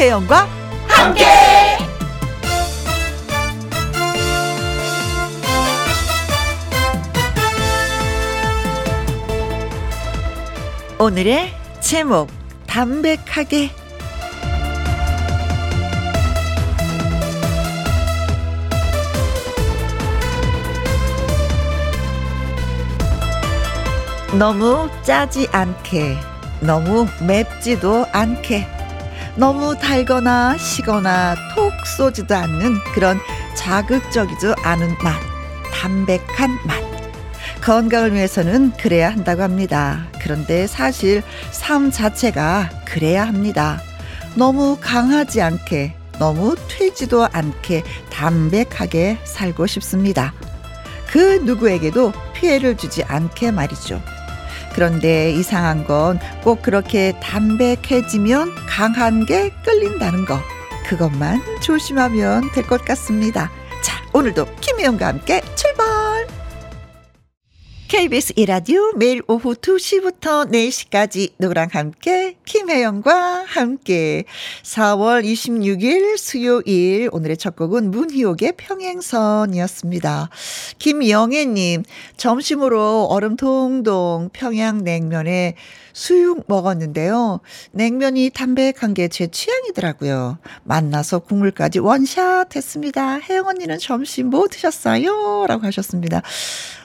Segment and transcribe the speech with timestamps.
[0.00, 0.48] 김혜영과
[0.88, 1.26] 함께.
[10.98, 12.30] 오늘의 제목
[12.66, 13.68] 담백하게
[24.38, 26.16] 너무 짜지 않게,
[26.60, 28.79] 너무 맵지도 않게,
[29.40, 33.18] 너무 달거나 시거나 톡 쏘지도 않는 그런
[33.56, 35.18] 자극적이지 않은 맛,
[35.72, 36.78] 담백한 맛.
[37.62, 40.06] 건강을 위해서는 그래야 한다고 합니다.
[40.20, 41.22] 그런데 사실
[41.52, 43.80] 삶 자체가 그래야 합니다.
[44.34, 50.34] 너무 강하지 않게, 너무 튀지도 않게 담백하게 살고 싶습니다.
[51.06, 54.02] 그 누구에게도 피해를 주지 않게 말이죠.
[54.74, 60.38] 그런데 이상한 건 꼭 그렇게 담백해지면 강한 게 끌린다는 거.
[60.86, 63.50] 그것만 조심하면 될 것 같습니다.
[63.82, 66.39] 자, 오늘도 김혜영과 함께 출발!
[67.90, 74.26] KBS 이라디오 매일 오후 2시부터 4시까지 누구랑 함께 김혜영과 함께
[74.62, 80.30] 4월 26일 수요일 오늘의 첫 곡은 문희옥의 평행선이었습니다.
[80.78, 81.82] 김영애님
[82.16, 85.56] 점심으로 얼음 동동 평양냉면에
[85.92, 87.40] 수육 먹었는데요.
[87.72, 90.38] 냉면이 담백한 게 제 취향이더라고요.
[90.64, 93.18] 만나서 국물까지 원샷 했습니다.
[93.18, 95.46] 혜영 언니는 점심 뭐 드셨어요?
[95.48, 96.22] 라고 하셨습니다.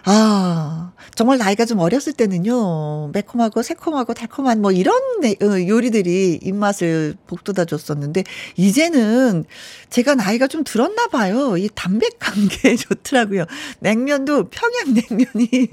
[0.07, 4.95] 아, 정말 나이가 좀 어렸을 때는요, 매콤하고 새콤하고 달콤한 뭐 이런
[5.41, 8.23] 어, 요리들이 입맛을 복돋아 줬었는데,
[8.55, 9.45] 이제는
[9.89, 11.57] 제가 나이가 좀 들었나 봐요.
[11.57, 13.45] 이 담백한 게 좋더라고요.
[13.79, 15.69] 냉면도 평양냉면이,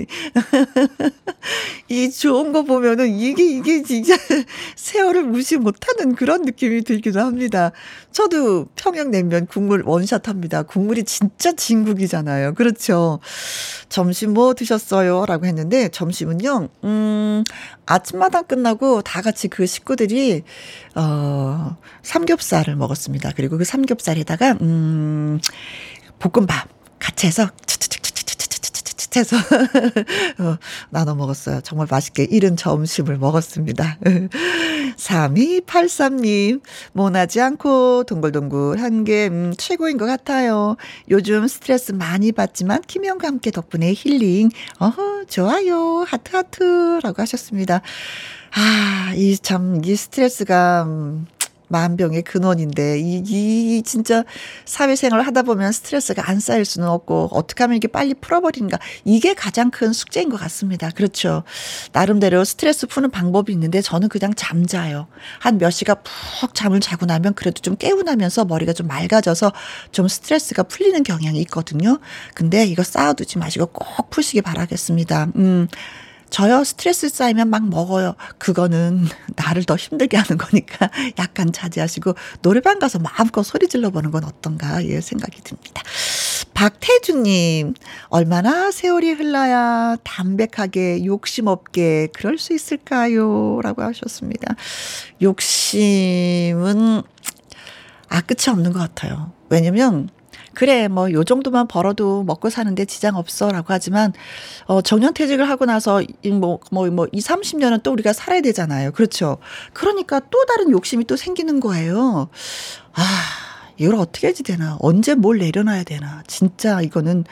[1.88, 4.14] 이 좋은 거 보면은 이게, 이게 진짜
[4.76, 7.72] 세월을 무시 못하는 그런 느낌이 들기도 합니다.
[8.10, 10.62] 저도 평양냉면 국물 원샷 합니다.
[10.62, 12.54] 국물이 진짜 진국이잖아요.
[12.54, 13.20] 그렇죠.
[13.88, 15.26] 점심 뭐 드셨어요?
[15.26, 17.44] 라고 했는데, 점심은요, 음,
[17.86, 20.42] 아침마당 끝나고 다 같이 그 식구들이,
[20.94, 23.32] 어, 삼겹살을 먹었습니다.
[23.36, 25.40] 그리고 그 삼겹살에다가, 음,
[26.18, 26.68] 볶음밥
[26.98, 27.48] 같이 해서,
[29.20, 29.36] 해서
[30.38, 30.56] 어,
[30.90, 31.60] 나눠 먹었어요.
[31.62, 33.98] 정말 맛있게 이른 점심을 먹었습니다.
[34.96, 36.60] 3283님,
[36.92, 40.76] 모나지 않고 동글동글 한 게 음, 최고인 것 같아요.
[41.10, 44.50] 요즘 스트레스 많이 받지만 김영과 함께 덕분에 힐링.
[44.78, 46.04] 어허, 좋아요.
[46.06, 47.80] 하트 하트라고 하셨습니다.
[48.54, 51.26] 아, 이 참, 이 스트레스가, 음,
[51.72, 54.24] 만병의 근원인데 이, 이 진짜
[54.66, 59.70] 사회생활을 하다 보면 스트레스가 안 쌓일 수는 없고 어떻게 하면 이게 빨리 풀어버리는가 이게 가장
[59.70, 60.90] 큰 숙제인 것 같습니다.
[60.90, 61.44] 그렇죠.
[61.92, 65.06] 나름대로 스트레스 푸는 방법이 있는데 저는 그냥 잠자요.
[65.40, 69.52] 한 몇 시간 푹 잠을 자고 나면 그래도 좀 깨우나면서 머리가 좀 맑아져서
[69.92, 72.00] 좀 스트레스가 풀리는 경향이 있거든요.
[72.34, 75.28] 근데 이거 쌓아두지 마시고 꼭 푸시기 바라겠습니다.
[75.36, 75.68] 음.
[76.32, 78.14] 저요 스트레스 쌓이면 막 먹어요.
[78.38, 79.06] 그거는
[79.36, 84.82] 나를 더 힘들게 하는 거니까 약간 자제하시고 노래방 가서 마음껏 소리 질러 보는 건 어떤가
[84.86, 85.82] 예 생각이 듭니다.
[86.54, 87.74] 박태주님
[88.08, 94.54] 얼마나 세월이 흘러야 담백하게 욕심 없게 그럴 수 있을까요?라고 하셨습니다.
[95.20, 97.02] 욕심은
[98.08, 99.32] 아 끝이 없는 것 같아요.
[99.50, 100.08] 왜냐면
[100.54, 103.50] 그래, 뭐, 요 정도만 벌어도 먹고 사는데 지장 없어.
[103.50, 104.12] 라고 하지만,
[104.66, 108.92] 어, 정년퇴직을 하고 나서, 뭐, 뭐, 뭐, 2, 30년은 또 우리가 살아야 되잖아요.
[108.92, 109.38] 그렇죠.
[109.72, 112.28] 그러니까 또 다른 욕심이 또 생기는 거예요.
[112.94, 113.02] 아,
[113.78, 114.76] 이걸 어떻게 해야지 되나.
[114.80, 116.22] 언제 뭘 내려놔야 되나.
[116.26, 117.24] 진짜 이거는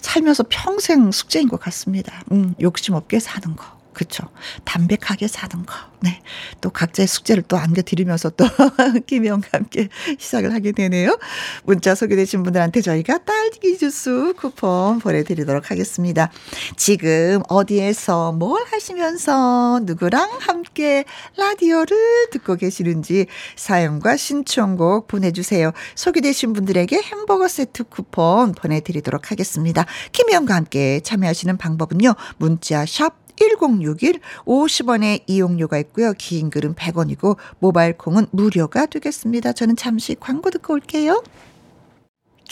[0.00, 2.22] 살면서 평생 숙제인 것 같습니다.
[2.32, 3.71] 음, 욕심 없게 사는 거.
[3.92, 4.24] 그쵸.
[4.64, 5.74] 담백하게 사는 거.
[6.00, 6.20] 네.
[6.60, 8.44] 또 각자의 숙제를 또 안겨드리면서 또
[9.06, 9.88] 김영과 함께
[10.18, 11.16] 시작을 하게 되네요.
[11.64, 16.30] 문자 소개되신 분들한테 저희가 딸기 주스 쿠폰 보내드리도록 하겠습니다.
[16.76, 21.04] 지금 어디에서 뭘 하시면서 누구랑 함께
[21.36, 21.96] 라디오를
[22.32, 23.26] 듣고 계시는지
[23.56, 25.70] 사연과 신청곡 보내주세요.
[25.94, 29.86] 소개되신 분들에게 햄버거 세트 쿠폰 보내드리도록 하겠습니다.
[30.10, 32.14] 김영과 함께 참여하시는 방법은요.
[32.38, 36.12] 문자 샵 1061 50원의 이용료가 있고요.
[36.16, 39.52] 긴 글은 100원이고 모바일 콩은 무료가 되겠습니다.
[39.52, 41.22] 저는 잠시 광고 듣고 올게요.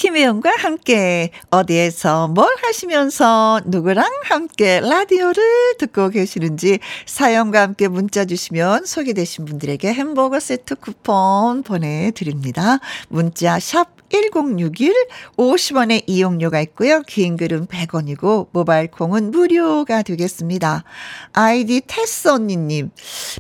[0.01, 9.45] 김혜영과 함께 어디에서 뭘 하시면서 누구랑 함께 라디오를 듣고 계시는지 사연과 함께 문자 주시면 소개되신
[9.45, 12.79] 분들에게 햄버거 세트 쿠폰 보내드립니다.
[13.11, 14.95] 문자 샵 1061
[15.37, 17.03] 50원의 이용료가 있고요.
[17.03, 20.85] 긴 글은 100원이고 모바일 콩은 무료가 되겠습니다.
[21.33, 22.91] 아이디 테스 언니님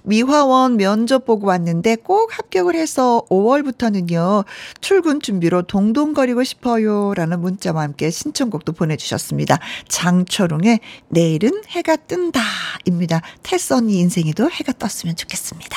[0.04, 4.44] 미화원 면접 보고 왔는데 꼭 합격을 해서 5월부터는요.
[4.80, 9.58] 출근 준비로 동동거리고 싶어요 라는 문자와 함께 신청곡도 보내주셨습니다.
[9.88, 12.40] 장철웅의 내일은 해가 뜬다
[12.84, 13.20] 입니다.
[13.42, 15.76] 테스 언니 인생에도 해가 떴으면 좋겠습니다.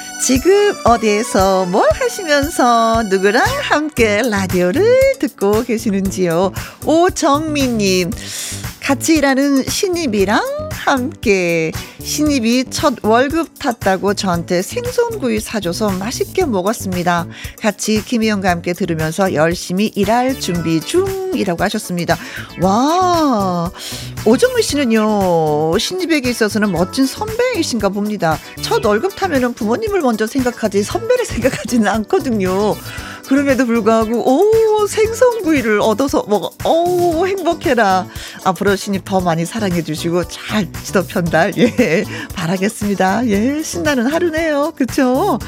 [0.21, 6.51] 지금 어디에서 뭘 하시면서 누구랑 함께 라디오를 듣고 계시는지요?
[6.85, 8.11] 오정미님,
[8.81, 10.41] 같이 일하는 신입이랑
[10.71, 17.27] 함께 신입이 첫 월급 탔다고 저한테 생선구이 사줘서 맛있게 먹었습니다.
[17.61, 22.17] 같이 김희영과 함께 들으면서 열심히 일할 준비 중이라고 하셨습니다.
[22.61, 23.71] 와,
[24.25, 28.39] 오정미 씨는요, 신입에게 있어서는 멋진 선배이신가 봅니다.
[28.61, 32.75] 첫 월급 타면은 부모님을 먼저 생각하지 선배를 생각하지는 않거든요.
[33.27, 36.51] 그럼에도 불구하고 오 생선구이를 얻어서 먹어.
[36.65, 38.07] 오 행복해라.
[38.43, 42.03] 앞으로 신입 더 많이 사랑해 주시고 잘 지도 편달 예
[42.35, 43.27] 바라겠습니다.
[43.27, 44.73] 예 신나는 하루네요.
[44.75, 45.39] 그쵸?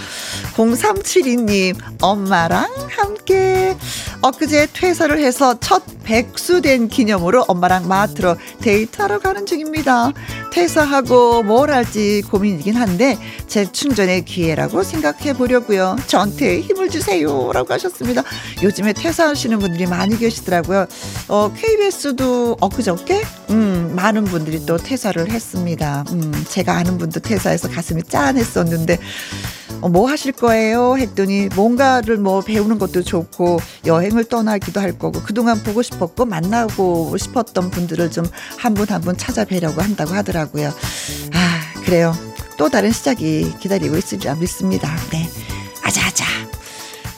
[0.56, 3.76] 0372님 엄마랑 함께.
[4.22, 10.14] 엊그제 퇴사를 해서 첫 백수된 기념으로 엄마랑 마트로 데이트하러 가는 중입니다
[10.54, 13.18] 퇴사하고 뭘 할지 고민이긴 한데
[13.48, 18.22] 재충전의 기회라고 생각해 보려고요 저한테 힘을 주세요 라고 하셨습니다.
[18.62, 20.86] 요즘에 퇴사하시는 분들이 많이 계시더라고요.
[21.28, 26.04] 어, KBS도 엊그저께, 음, 많은 분들이 또 퇴사를 했습니다.
[26.12, 30.98] 음, 제가 아는 분도 퇴사해서 가슴이 짠했었는데, 어, 뭐 하실 거예요?
[30.98, 37.70] 했더니 뭔가를 뭐 배우는 것도 좋고 여행을 떠나기도 할 거고 그동안 보고 싶었고 만나고 싶었던
[37.72, 38.26] 분들을 좀
[38.58, 40.70] 한 분 한분 찾아뵈려고 한다고 하더라고요.
[41.34, 42.16] 아, 그래요.
[42.58, 44.90] 또 다른 시작이 기다리고 있으리라 믿습니다.
[45.12, 45.28] 네.
[45.84, 46.26] 아자아자.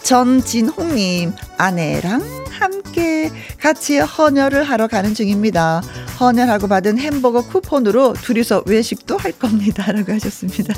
[0.03, 5.81] 전진홍님, 아내랑 함께 같이 헌혈을 하러 가는 중입니다.
[6.19, 9.91] 헌혈하고 받은 햄버거 쿠폰으로 둘이서 외식도 할 겁니다.
[9.91, 10.73] 라고 하셨습니다.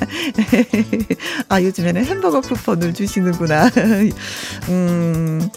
[1.50, 3.70] 아, 요즘에는 햄버거 쿠폰을 주시는구나.
[4.70, 5.50] 음,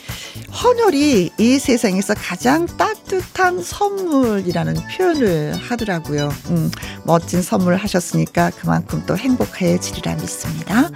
[0.62, 6.30] 헌혈이 이 세상에서 가장 따뜻한 선물이라는 표현을 하더라고요.
[6.50, 6.70] 음,
[7.04, 10.90] 멋진 선물 하셨으니까 그만큼 또 행복해지리라 믿습니다.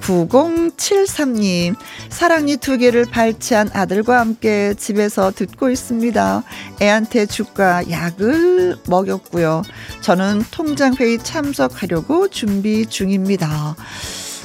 [0.00, 1.74] 9073님,
[2.10, 6.42] 사랑니 두 개를 발치한 아들과 함께 집에서 듣고 있습니다.
[6.82, 9.62] 애한테 죽과 약을 먹였고요.
[10.00, 13.76] 저는 통장회의 참석하려고 준비 중입니다.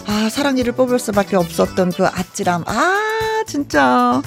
[0.07, 2.63] 아, 사랑니를 뽑을 수밖에 없었던 그 아찔함.
[2.67, 4.21] 아, 진짜.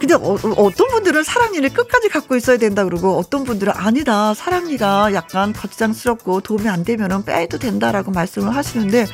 [0.00, 5.52] 근데 어, 떤 분들은 사랑니를 끝까지 갖고 있어야 된다 그러고 어떤 분들은 아니다 사랑니가 약간
[5.52, 9.06] 거치장스럽고 도움이 안 되면은 빼도 된다라고 말씀을 하시는데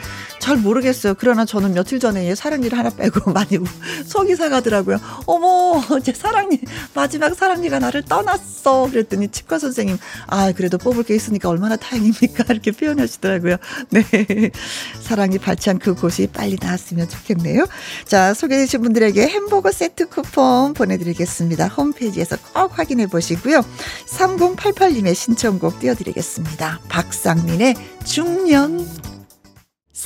[0.47, 1.15] 잘 모르겠어요.
[1.19, 3.59] 그러나 저는 며칠 전에 사랑니를 하나 빼고 많이
[4.07, 4.99] 속이 사가더라고요.
[5.27, 6.61] 어머, 제 사랑니,
[6.95, 8.89] 마지막 사랑니가 나를 떠났어.
[8.89, 12.45] 그랬더니 치과 선생님, 아, 그래도 뽑을 게 있으니까 얼마나 다행입니까?
[12.51, 13.57] 이렇게 표현하시더라고요.
[13.91, 14.05] 네.
[15.01, 17.67] 사랑니 발치한 그 곳이 빨리 나았으면 좋겠네요.
[18.05, 21.69] 자, 소개해주신 분들에게 햄버거 세트 쿠폰 보내드리겠습니다.
[21.69, 23.63] 홈페이지에서 꼭 확인해 보시고요.
[24.07, 26.81] 3088님의 신청곡 띄워드리겠습니다.
[26.89, 29.06] 박상민의 중년.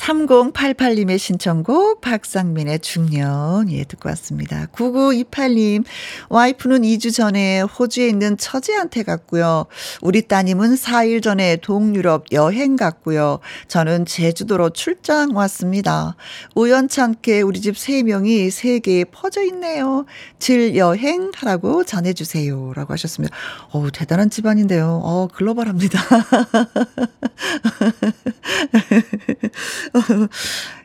[0.00, 4.66] 3088님의 신청곡 박상민의 중년 예 듣고 왔습니다.
[4.72, 5.84] 9928님
[6.30, 9.66] 와이프는 2주 전에 호주에 있는 처제한테 갔고요.
[10.00, 13.40] 우리 따님은 4일 전에 동유럽 여행 갔고요.
[13.68, 16.16] 저는 제주도로 출장 왔습니다.
[16.54, 20.06] 우연찮게 우리 집 3명이 세계에 퍼져 있네요.
[20.38, 22.72] 질 여행 하라고 전해주세요.
[22.74, 23.36] 라고 하셨습니다.
[23.72, 25.02] 어우 대단한 집안인데요.
[25.04, 26.00] 어 글로벌합니다.
[29.92, 30.30] 呵 呵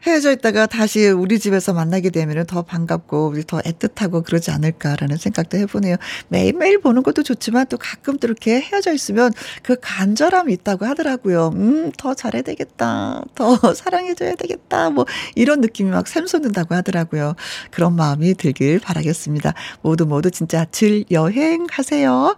[0.06, 5.58] 헤어져 있다가 다시 우리 집에서 만나게 되면 더 반갑고 우리 더 애틋하고 그러지 않을까라는 생각도
[5.58, 5.96] 해보네요.
[6.28, 9.34] 매일매일 보는 것도 좋지만 또 가끔 또 이렇게 헤어져 있으면
[9.64, 11.52] 그 간절함이 있다고 하더라고요.
[11.56, 13.24] 음, 더 잘해야 되겠다.
[13.34, 14.92] 더 사랑해줘야 되겠다.
[14.92, 17.36] 뭐 이런 느낌이 막 샘솟는다고 하더라고요.
[17.72, 19.56] 그런 마음이 들길 바라겠습니다.
[19.82, 22.36] 모두 모두 진짜 즐 여행 하세요.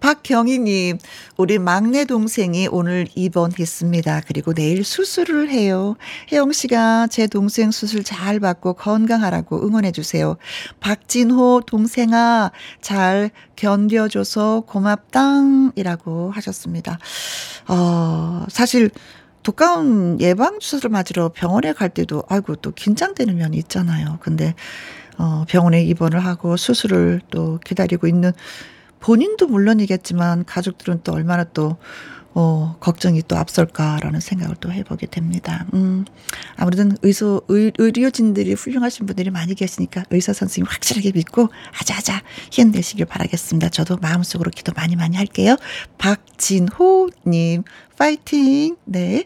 [0.00, 0.98] 박경희님,
[1.36, 4.22] 우리 막내 동생이 오늘 입원했습니다.
[4.26, 5.96] 그리고 내일 수술을 해요.
[6.32, 10.36] 혜영 씨가 제 동생 수술 잘 받고 건강하라고 응원해 주세요.
[10.80, 12.50] 박진호 동생아,
[12.80, 16.98] 잘 견뎌줘서 고맙당 이라고 하셨습니다.
[17.68, 18.90] 어, 사실
[19.42, 24.18] 독감 예방주사를 맞으러 병원에 갈 때도 아이고 또 긴장되는 면이 있잖아요.
[24.20, 24.54] 근데
[25.18, 28.32] 어, 병원에 입원을 하고 수술을 또 기다리고 있는
[29.00, 31.76] 본인도 물론이겠지만 가족들은 또 얼마나 또
[32.38, 35.64] 어, 걱정이 또 앞설까라는 생각을 또 해보게 됩니다.
[35.72, 36.04] 음,
[36.56, 41.48] 아무래도 의소, 의, 의료진들이 훌륭하신 분들이 많이 계시니까 의사 선생님 확실하게 믿고
[41.80, 43.70] 아자아자 힘내시길 바라겠습니다.
[43.70, 45.56] 저도 마음속으로 기도 많이 많이 할게요.
[45.96, 47.64] 박진호님,
[47.98, 48.76] 파이팅!
[48.84, 49.24] 네.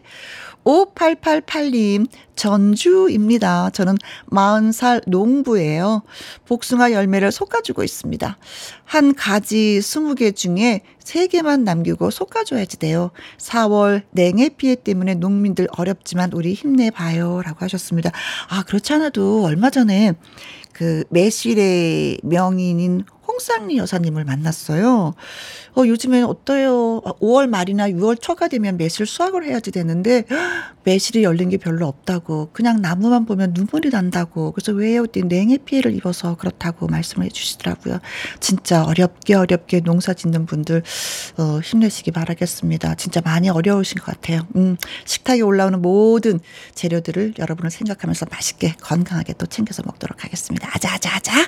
[0.63, 3.71] 5888님, 전주입니다.
[3.71, 3.97] 저는
[4.29, 6.03] 40살 농부예요.
[6.45, 8.37] 복숭아 열매를 솎아주고 있습니다.
[8.85, 13.11] 한 가지 20개 중에 3개만 남기고 솎아줘야지 돼요.
[13.37, 17.41] 4월 냉해 피해 때문에 농민들 어렵지만 우리 힘내봐요.
[17.41, 18.11] 라고 하셨습니다.
[18.49, 20.13] 아, 그렇지 않아도 얼마 전에
[20.73, 25.13] 그 매실의 명인인 홍상리 여사님을 만났어요.
[25.73, 27.01] 어, 요즘엔 어때요?
[27.01, 30.25] 5월 아, 말이나 6월 초가 되면 매실 수확을 해야지 되는데
[30.83, 35.05] 매실이 열린 게 별로 없다고 그냥 나무만 보면 눈물이 난다고 그래서 왜요?
[35.13, 37.99] 냉해 피해를 입어서 그렇다고 말씀을 해주시더라고요.
[38.41, 40.83] 진짜 어렵게 어렵게 농사 짓는 분들
[41.37, 42.95] 어, 힘내시기 바라겠습니다.
[42.95, 44.45] 진짜 많이 어려우신 것 같아요.
[44.57, 46.39] 음, 식탁에 올라오는 모든
[46.75, 50.69] 재료들을 여러분을 생각하면서 맛있게 건강하게 또 챙겨서 먹도록 하겠습니다.
[50.73, 51.47] 아자아자아자.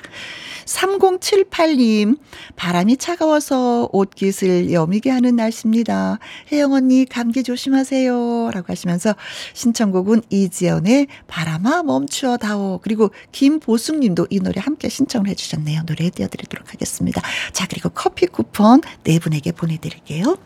[0.64, 2.16] 3078 님,
[2.56, 6.18] 바람이 차가워서 옷깃을 여미게 하는 날씨입니다.
[6.52, 8.50] 혜영 언니, 감기 조심하세요.
[8.52, 9.14] 라고 하시면서
[9.52, 12.80] 신청곡은 이지연의 바람아 멈추어 다오.
[12.82, 15.82] 그리고 김보숙 님도 이 노래 함께 신청을 해주셨네요.
[15.86, 17.22] 노래 띄워드리도록 하겠습니다.
[17.52, 20.36] 자, 그리고 커피 쿠폰 네 분에게 보내드릴게요.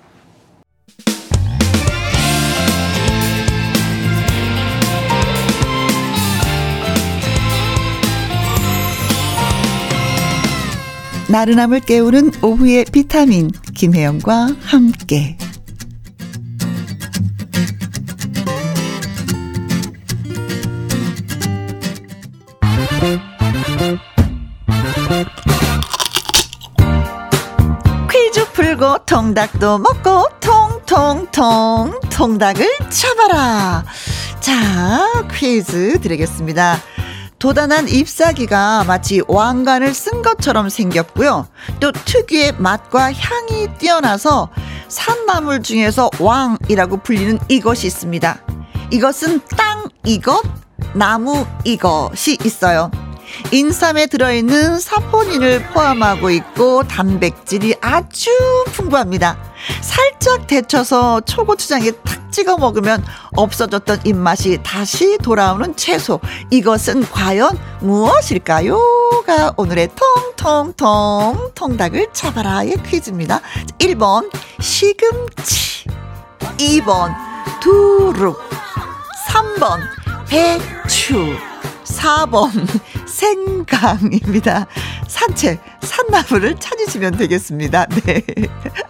[11.30, 15.36] 나른함을 깨우는 오후의 비타민 김혜영과 함께.
[28.10, 33.84] 퀴즈 풀고 통닭도 먹고 통통통 통닭을 잡아라.
[34.40, 36.78] 자 퀴즈 드리겠습니다
[37.38, 41.46] 도단한 잎사귀가 마치 왕관을 쓴 것처럼 생겼고요.
[41.78, 44.48] 또 특유의 맛과 향이 뛰어나서
[44.88, 48.38] 산나물 중에서 왕이라고 불리는 이것이 있습니다.
[48.90, 50.42] 이것은 땅 이것,
[50.94, 52.90] 나무 이것이 있어요.
[53.52, 58.30] 인삼에 들어있는 사포닌을 포함하고 있고 단백질이 아주
[58.72, 59.47] 풍부합니다.
[59.80, 63.04] 살짝 데쳐서 초고추장에 탁 찍어 먹으면
[63.36, 66.20] 없어졌던 입맛이 다시 돌아오는 채소.
[66.50, 69.90] 이것은 과연 무엇일까요?가 오늘의
[70.36, 73.40] 통통통 통닭을 잡아라의 퀴즈입니다.
[73.78, 75.86] 1번 시금치
[76.58, 77.14] 2번
[77.60, 78.38] 두릅
[79.28, 79.80] 3번
[80.28, 81.36] 배추
[81.98, 82.50] 4번
[83.06, 84.66] 생강입니다.
[85.08, 87.86] 산책, 산나물을 찾으시면 되겠습니다.
[87.86, 88.22] 네.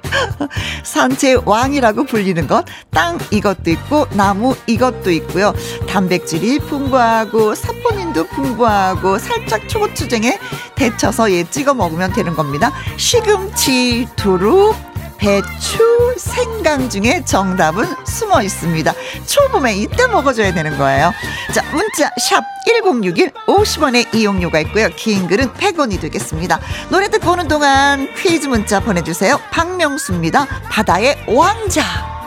[0.85, 5.55] 산책 왕이라고 불리는 것, 땅 이것도 있고, 나무 이것도 있고요.
[5.89, 10.39] 단백질이 풍부하고, 사포닌도 풍부하고, 살짝 초고추장에
[10.75, 12.73] 데쳐서 예 찍어 먹으면 되는 겁니다.
[12.97, 14.75] 시금치, 두릅,
[15.19, 18.93] 배추, 생강 중에 정답은 숨어 있습니다.
[19.27, 21.13] 초봄에 이때 먹어줘야 되는 거예요.
[21.53, 24.89] 자, 문자 샵 1061, 50원의 이용료가 있고요.
[24.97, 26.61] 긴 글은 100원이 되겠습니다.
[26.89, 29.39] 노래 듣고 오는 동안 퀴즈 문자 보내주세요.
[29.51, 30.47] 박명수입니다.
[30.71, 32.18] 바다의 왕자.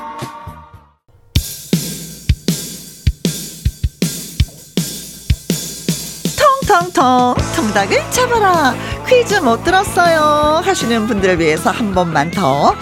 [6.71, 8.73] 텅텅 통닭을 잡아라.
[9.05, 10.61] 퀴즈 못 들었어요.
[10.63, 12.73] 하시는 분들을 위해서 한 번만 더.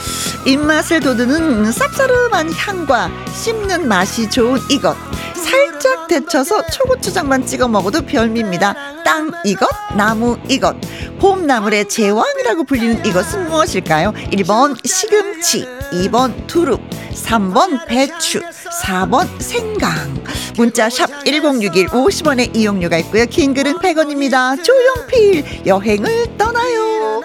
[0.46, 4.96] 입맛을 돋우는 쌉싸름한 향과 씹는 맛이 좋은 이것.
[5.34, 8.75] 살짝 데쳐서 초고추장만 찍어 먹어도 별미입니다.
[9.03, 9.67] 땅 이것
[9.98, 10.75] 나무 이것.
[11.19, 14.13] 봄나물의 제왕이라고 불리는 이것은 무엇일까요?
[14.34, 16.79] 1번 시금치 2번 두릅
[17.12, 18.41] 3번 배추
[18.84, 20.24] 4번 생강
[20.56, 23.25] 문자 샵 1061 50원의 이용료가 있고요.
[23.25, 24.62] 긴 글은 100원입니다.
[24.63, 27.22] 조용필 여행을 떠나요.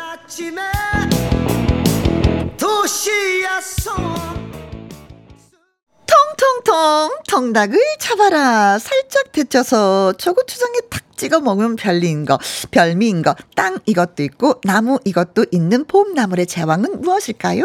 [6.06, 12.38] 통통통 통닭을 잡아라 살짝 데쳐서 초고추장에 탁 찍어 먹으면 별미인 거,
[12.70, 17.64] 별미인 거, 땅 이것도 있고 나무 이것도 있는 봄나물의 제왕은 무엇일까요?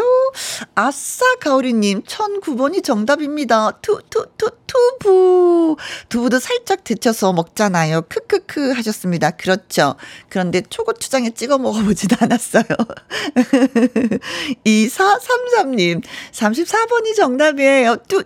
[0.74, 3.72] 아싸 가오리님 1009번이 정답입니다.
[3.82, 5.76] 투, 투, 투, 투부.
[6.08, 8.02] 두부도 살짝 데쳐서 먹잖아요.
[8.02, 9.30] 크크크 하셨습니다.
[9.32, 9.96] 그렇죠.
[10.28, 12.64] 그런데 초고추장에 찍어 먹어보지도 않았어요.
[14.64, 16.02] 2433님
[16.32, 17.96] 34번이 정답이에요.
[18.08, 18.22] 투,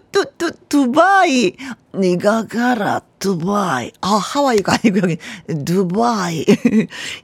[0.68, 1.52] 두바이.
[2.00, 3.90] 네가 가라 두바이.
[4.00, 5.18] 아, 하와이가 아니고 여기
[5.64, 6.44] 두바이.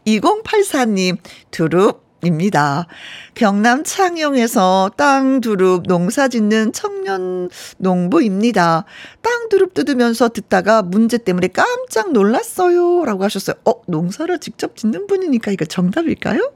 [0.07, 1.19] 2084님
[1.51, 2.87] 두릅 입니다.
[3.35, 7.49] 경남 창녕에서 땅 두릅 농사 짓는 청년
[7.79, 8.85] 농부입니다.
[9.23, 13.05] 땅 두릅 뜯으면서 듣다가 문제 때문에 깜짝 놀랐어요.
[13.05, 13.57] 라고 하셨어요.
[13.65, 16.53] 어, 농사를 직접 짓는 분이니까 이거 정답일까요?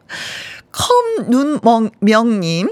[1.30, 2.68] 컴눈명님.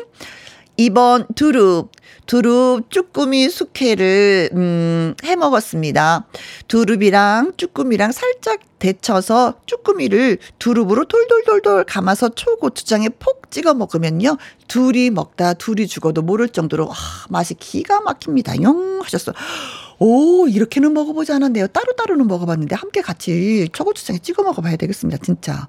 [0.78, 1.90] 2번 두릅.
[2.26, 6.26] 두릅 쭈꾸미 숙회를 음, 해 먹었습니다.
[6.68, 14.38] 두릅이랑 쭈꾸미랑 살짝 데쳐서 쭈꾸미를 두릅으로 돌돌돌돌 감아서 초고추장에 폭 찍어 먹으면요.
[14.66, 16.94] 둘이 먹다 둘이 죽어도 모를 정도로 아,
[17.28, 18.62] 맛이 기가 막힙니다.
[18.62, 19.32] 용 하셨어.
[20.04, 21.68] 오, 이렇게는 먹어보지 않았네요.
[21.68, 25.22] 따로따로는 먹어봤는데 함께 같이 초고추장에 찍어 먹어봐야 되겠습니다.
[25.22, 25.68] 진짜.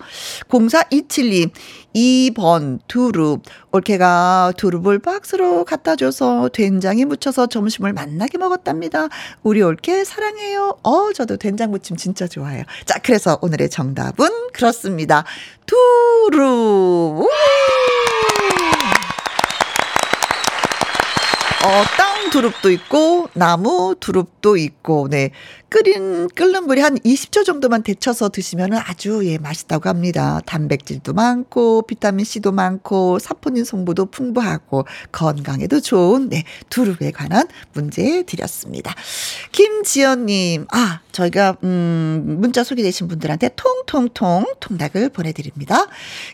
[0.49, 1.51] 0427님,
[1.95, 3.43] 2번 두릅.
[3.71, 9.09] 올케가 두릅을 박스로 갖다 줘서 된장에 묻혀서 점심을 만나게 먹었답니다.
[9.43, 10.79] 우리 올케 사랑해요.
[10.81, 12.63] 어, 저도 된장 무침 진짜 좋아해요.
[12.85, 15.25] 자, 그래서 오늘의 정답은 그렇습니다.
[15.67, 17.27] 두릅.
[21.65, 25.29] 어, 땅 두릅도 있고, 나무 두릅도 있고, 네.
[25.69, 30.39] 끓인, 끓는 물이 한 20초 정도만 데쳐서 드시면 아주, 예, 맛있다고 합니다.
[30.47, 38.95] 단백질도 많고, 비타민C도 많고, 사포닌 성분도 풍부하고, 건강에도 좋은, 네, 두릅에 관한 문제 드렸습니다.
[39.51, 45.85] 김지연님, 아, 저희가, 음, 문자 소개되신 분들한테 통통통 통닭을 보내드립니다.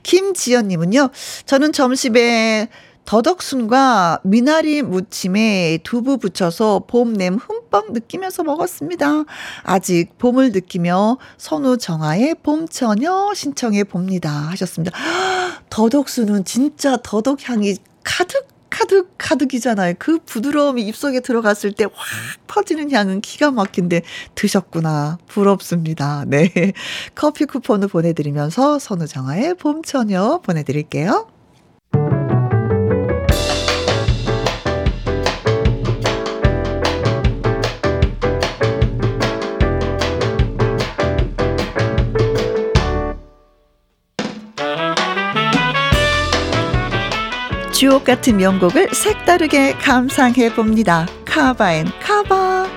[0.03, 1.10] 김지연님은요,
[1.46, 2.70] 저는 점심에
[3.09, 9.23] 더덕순과 미나리 무침에 두부 붙여서 봄냄 흠뻑 느끼면서 먹었습니다.
[9.63, 14.29] 아직 봄을 느끼며 선우 정아의 봄처녀 신청해 봅니다.
[14.29, 14.95] 하셨습니다.
[15.72, 19.95] 더덕순은 진짜 더덕향이 가득 가득 가득이잖아요.
[19.98, 21.91] 그 부드러움이 입속에 들어갔을 때 확
[22.45, 24.03] 퍼지는 향은 기가 막힌데
[24.35, 25.17] 드셨구나.
[25.25, 26.25] 부럽습니다.
[26.27, 26.51] 네.
[27.15, 31.38] 커피 쿠폰을 보내드리면서 선우정아의 봄처녀 보내드릴게요.
[47.79, 51.07] 주옥 같은 명곡을 색다르게 감상해 봅니다.
[51.24, 52.68] 카바앤 카바.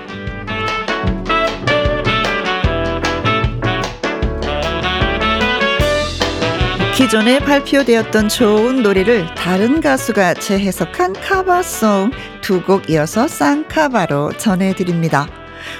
[6.95, 12.11] 기존에 발표되었던 좋은 노래를 다른 가수가 재해석한 카바송
[12.41, 15.27] 두 곡 이어서 쌍카바로 전해드립니다.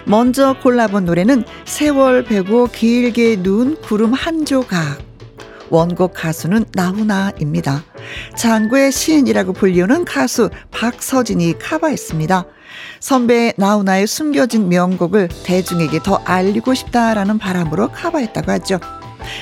[0.04, 5.13] 먼저 골라본 노래는 세월 배고 길게 눈 구름 한 조각.
[5.70, 7.84] 원곡 가수는 나훈아입니다.
[8.38, 12.46] 장구의 시인이라고 불리우는 가수 박서진이 카바했습니다.
[13.00, 18.80] 선배 나훈아의 숨겨진 명곡을 대중에게 더 알리고 싶다라는 바람으로 카바했다고 하죠.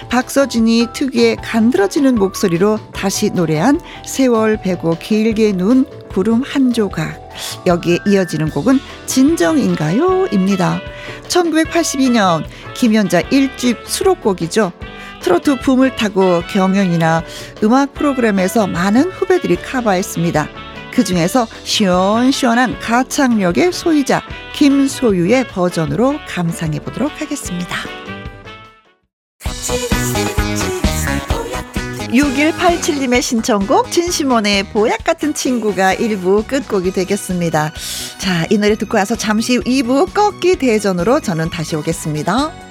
[0.09, 7.19] 박서진이 특유의 간드러지는 목소리로 다시 노래한 세월 배고 길게 눈 구름 한 조각.
[7.65, 10.27] 여기에 이어지는 곡은 진정인가요?
[10.31, 10.79] 입니다.
[11.27, 12.43] 1982년
[12.75, 14.71] 김연자 1집 수록곡이죠.
[15.21, 17.23] 트로트 붐을 타고 경연이나
[17.63, 20.47] 음악 프로그램에서 많은 후배들이 커버했습니다.
[20.91, 24.21] 그 중에서 시원시원한 가창력의 소유자
[24.53, 27.77] 김소유의 버전으로 감상해 보도록 하겠습니다.
[32.11, 37.71] 6187님의 신청곡 진시몬의 보약 같은 친구가 1부 끝곡이 되겠습니다.
[38.17, 42.70] 자, 이 노래 듣고 와서 잠시 후 2부 꺾기 대전으로 저는 다시 오겠습니다.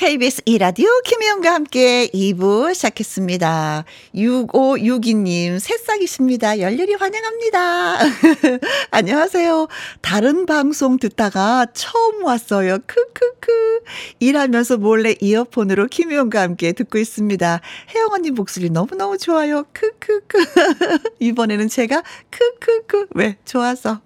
[0.00, 3.84] KBS 이라디오 김혜영과 함께 2부 시작했습니다.
[4.14, 6.58] 6562님, 새싹이십니다.
[6.58, 7.98] 열렬히 환영합니다.
[8.92, 9.68] 안녕하세요.
[10.00, 12.78] 다른 방송 듣다가 처음 왔어요.
[12.86, 13.82] 크크크.
[14.20, 17.60] 일하면서 몰래 이어폰으로 김혜영과 함께 듣고 있습니다.
[17.94, 19.66] 혜영 언니 목소리 너무너무 좋아요.
[19.74, 20.38] 크크크.
[21.20, 23.08] 이번에는 제가 크크크.
[23.16, 23.36] 왜?
[23.44, 24.00] 좋아서.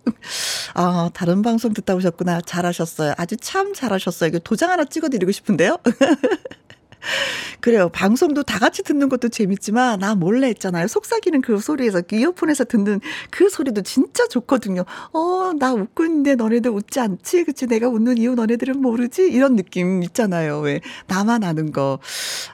[0.75, 2.41] 아, 다른 방송 듣다 오셨구나.
[2.41, 3.15] 잘하셨어요.
[3.17, 4.31] 아주 참 잘하셨어요.
[4.31, 5.79] 이거 도장 하나 찍어드리고 싶은데요.
[7.61, 7.89] 그래요.
[7.91, 10.87] 방송도 다 같이 듣는 것도 재밌지만, 나 몰래 했잖아요.
[10.87, 14.85] 속삭이는 그 소리에서, 그 이어폰에서 듣는 그 소리도 진짜 좋거든요.
[15.13, 17.45] 어, 나 웃고 있는데 너네들 웃지 않지?
[17.45, 17.67] 그치?
[17.67, 19.23] 내가 웃는 이유 너네들은 모르지?
[19.31, 20.61] 이런 느낌 있잖아요.
[20.61, 20.81] 왜?
[21.07, 21.99] 나만 아는 거.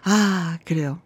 [0.04, 1.00] 아, 그래요.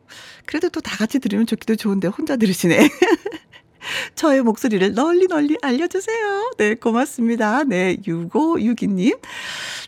[0.47, 2.89] 그래도 또 다 같이 들으면 좋기도 좋은데, 혼자 들으시네.
[4.15, 6.53] 저의 목소리를 널리 널리 알려주세요.
[6.59, 7.65] 네, 고맙습니다.
[7.65, 9.19] 네, 6562님.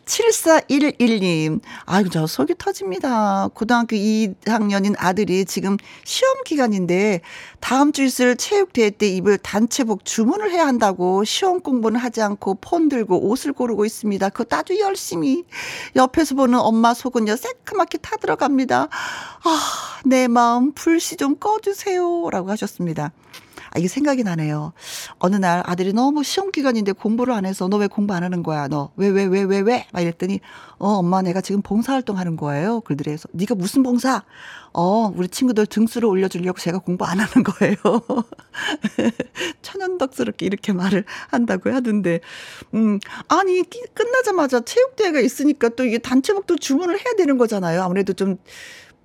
[0.05, 1.61] 7411님.
[1.85, 3.49] 아이고, 저 속이 터집니다.
[3.55, 7.21] 고등학교 2학년인 아들이 지금 시험 기간인데
[7.61, 12.89] 다음 주 있을 체육대회 때 입을 단체복 주문을 해야 한다고 시험 공부는 하지 않고 폰
[12.89, 14.29] 들고 옷을 고르고 있습니다.
[14.29, 15.45] 그것도 아주 열심히.
[15.97, 18.89] 옆에서 보는 엄마 속은요, 새카맣게 타들어갑니다.
[18.89, 19.61] 아,
[20.05, 22.31] 내 마음 불씨 좀 꺼주세요.
[22.31, 23.13] 라고 하셨습니다.
[23.71, 24.73] 아, 이게 생각이 나네요.
[25.19, 28.69] 어느 날 아들이 너무 시험 기간인데 공부를 안 해서 너 왜 공부 안 하는 거야?
[28.69, 29.87] 너 왜 왜 왜 왜 왜?
[29.93, 30.41] 막 이랬더니
[30.79, 32.81] 어 엄마 내가 지금 봉사 활동하는 거예요.
[32.81, 34.23] 그들에서 네가 무슨 봉사?
[34.73, 37.77] 어 우리 친구들 등수를 올려주려고 제가 공부 안 하는 거예요.
[39.63, 42.21] 천연덕스럽게 이렇게 말을 한다고 하던데
[42.75, 42.99] 음
[43.29, 43.63] 아니
[43.95, 47.83] 끝나자마자 체육대회가 있으니까 또 이게 단체복도 주문을 해야 되는 거잖아요.
[47.83, 48.37] 아무래도 좀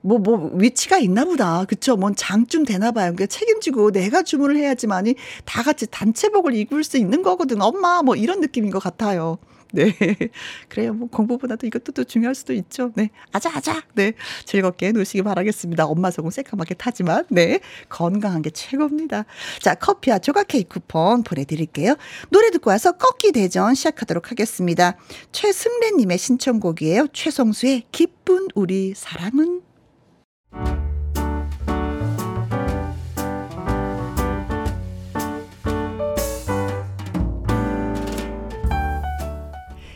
[0.02, 1.66] 뭐, 뭐, 위치가 있나 보다.
[1.66, 1.96] 그쵸?
[1.96, 3.14] 뭔 장쯤 되나 봐요.
[3.14, 7.62] 그러니까 책임지고 내가 주문을 해야지만이 다 같이 단체복을 입을 수 있는 거거든.
[7.62, 9.38] 엄마, 뭐 이런 느낌인 것 같아요.
[9.74, 9.96] 네.
[10.68, 10.94] 그래요.
[10.94, 12.92] 뭐 공부보다도 이것도 또 중요할 수도 있죠.
[12.96, 13.10] 네.
[13.32, 13.82] 아자, 아자.
[13.94, 14.14] 네.
[14.46, 15.86] 즐겁게 노시기 바라겠습니다.
[15.86, 17.60] 엄마 속은 새까맣게 타지만, 네.
[17.90, 19.26] 건강한 게 최고입니다.
[19.62, 21.96] 자, 커피와 조각 케이크 쿠폰 보내드릴게요.
[22.30, 24.98] 노래 듣고 와서 꺾기 대전 시작하도록 하겠습니다.
[25.32, 27.08] 최승래님의 신청곡이에요.
[27.14, 29.71] 최성수의 기쁜 우리 사랑은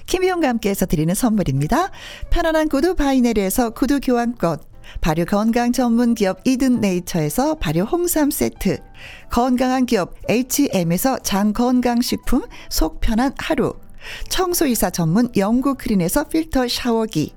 [0.06, 1.90] 김희용과 함께해서 드리는 선물입니다.
[2.30, 4.60] 편안한 구두 바이네리에서 구두 교환권,
[5.02, 8.78] 발효 건강 전문 기업 이든 네이처에서 발효 홍삼 세트,
[9.30, 13.74] 건강한 기업 H&M에서 장 건강식품 속 편한 하루,
[14.30, 17.34] 청소이사 전문 영구 크린에서 필터 샤워기,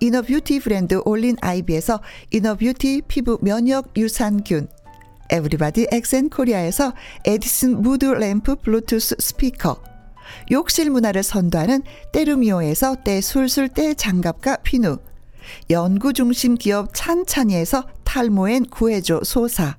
[0.00, 4.68] inner beauty 브랜드 올린 아이비에서 inner beauty 피부 면역 유산균
[5.30, 9.82] 에브리바디 엑센 코리아에서 에디슨 무드 램프 블루투스 스피커
[10.50, 14.98] 욕실 문화를 선도하는 때르미오에서 때술술 때장갑과 피누
[15.70, 19.76] 연구중심 기업 찬찬이에서 탈모엔 구해줘 소사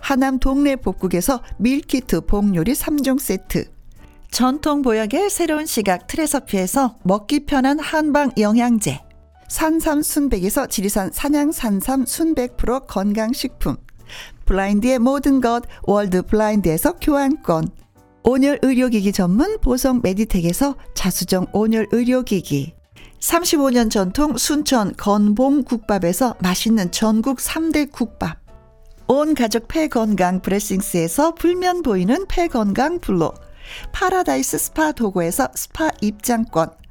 [0.00, 3.70] 하남 동네 복국에서 밀키트 복요리 3종 세트
[4.30, 9.07] 전통 보약의 새로운 시각 트레서피에서 먹기 편한 한방 영양제
[9.48, 13.76] 산삼 순백에서 지리산 산양 산삼 순백 프로 건강식품.
[14.46, 17.68] 블라인드의 모든 것 월드 블라인드에서 교환권.
[18.24, 22.74] 온열 의료기기 전문 보성 메디텍에서 자수정 온열 의료기기.
[23.20, 28.38] 35년 전통 순천 건봉 국밥에서 맛있는 전국 3대 국밥.
[29.08, 33.32] 온 가족 폐건강 브레싱스에서 불면 보이는 폐건강 블로
[33.92, 36.68] 파라다이스 스파 도구에서 스파 입장권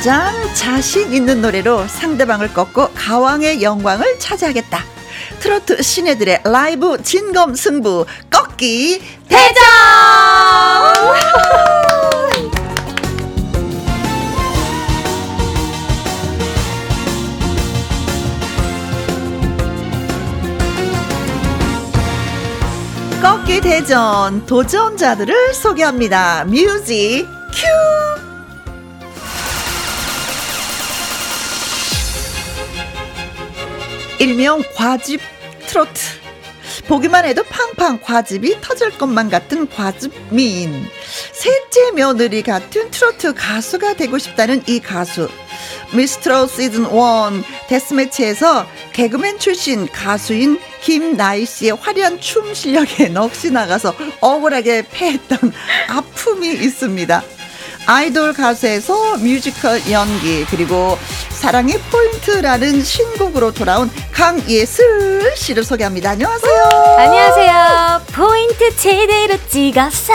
[0.00, 4.82] 가장 자신 있는 노래로 상대방을 꺾고 가왕의 영광을 차지하겠다.
[5.40, 9.60] 트로트 신예들의 라이브 진검 승부 꺾기 대전!
[23.20, 26.46] 꺾기 대전 도전자들을 소개합니다.
[26.46, 28.29] 뮤직 큐!
[34.20, 35.18] 일명 과즙
[35.66, 36.00] 트로트.
[36.86, 40.86] 보기만 해도 팡팡 과즙이 터질 것만 같은 과즙 미인.
[41.32, 45.30] 셋째 며느리 같은 트로트 가수가 되고 싶다는 이 가수.
[45.94, 46.90] 미스트로 시즌 1
[47.68, 55.50] 데스매치에서 개그맨 출신 가수인 김나희 씨의 화려한 춤 실력에 넋이 나가서 억울하게 패했던
[55.88, 57.22] 아픔이 있습니다.
[57.86, 60.98] 아이돌 가수에서 뮤지컬 연기 그리고
[61.40, 66.10] 사랑의 포인트라는 신곡으로 돌아온 강예슬 씨를 소개합니다.
[66.10, 66.64] 안녕하세요.
[66.98, 68.02] 안녕하세요.
[68.12, 70.12] 포인트 제대로 찍었어.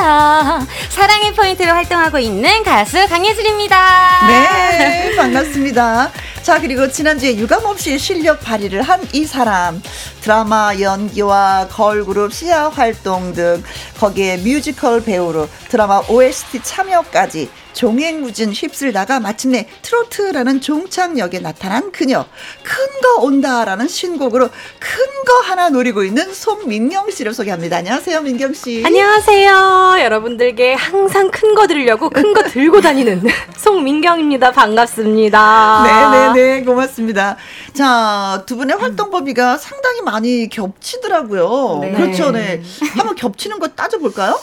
[0.89, 4.27] 사랑의 포인트로 활동하고 있는 가수 강예슬입니다.
[4.27, 6.11] 네, 반갑습니다.
[6.43, 9.81] 자, 그리고 지난주에 유감없이 실력 발휘를 한 이 사람.
[10.21, 13.63] 드라마 연기와 걸그룹 시야 활동 등
[13.99, 22.25] 거기에 뮤지컬 배우로 드라마 OST 참여까지 종횡무진 휩쓸다가 마침내 트로트라는 종착역에 나타난 그녀.
[22.63, 27.77] 큰 거 온다라는 신곡으로 큰 거 하나 노리고 있는 송민경 씨를 소개합니다.
[27.77, 28.83] 안녕하세요, 민경 씨.
[28.85, 29.97] 안녕하세요.
[30.01, 33.23] 여러분들께 항상 큰 거 드리려고 큰 거 들고 다니는
[33.57, 34.51] 송민경입니다.
[34.51, 35.83] 반갑습니다.
[35.83, 37.35] 네 네 네, 고맙습니다.
[37.73, 41.79] 자, 두 분의 활동 범위가 상당히 많이 겹치더라고요.
[41.81, 41.91] 네.
[41.93, 42.61] 그렇죠, 네.
[42.97, 44.39] 한번 겹치는 거 따져볼까요?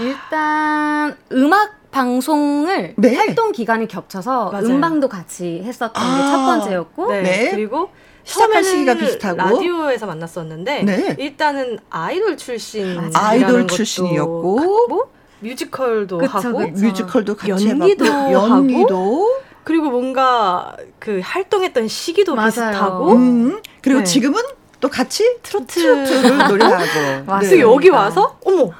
[0.00, 3.14] 일단 음악 방송을 네.
[3.14, 4.66] 활동 기간이 겹쳐서 맞아요.
[4.66, 6.30] 음방도 같이 했었던 게 아.
[6.32, 7.22] 첫 번째였고 네.
[7.22, 7.50] 네.
[7.52, 7.90] 그리고
[8.24, 9.36] 시작할 시기가 비슷하고.
[9.36, 11.16] 라디오에서 만났었는데 네.
[11.20, 14.88] 일단은 아이돌 출신 아이돌 출신이었고.
[14.88, 15.04] 뭐
[15.38, 16.84] 뮤지컬도 그쵸, 하고 그쵸.
[16.84, 18.56] 뮤지컬도 같이 연기도 해봤고, 하고.
[18.56, 19.40] 연기도.
[19.62, 22.48] 그리고 뭔가 그 활동했던 시기도 맞아요.
[22.50, 24.04] 비슷하고 음, 그리고 네.
[24.04, 24.42] 지금은
[24.80, 27.26] 또 같이 트로트 트로트를 노래하고.
[27.26, 27.60] 그래서 네.
[27.60, 28.70] 여기 와서 어머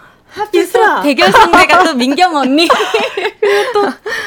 [0.52, 2.68] 예슬아 대결 상대가 또 민경 언니.
[3.72, 3.86] 또,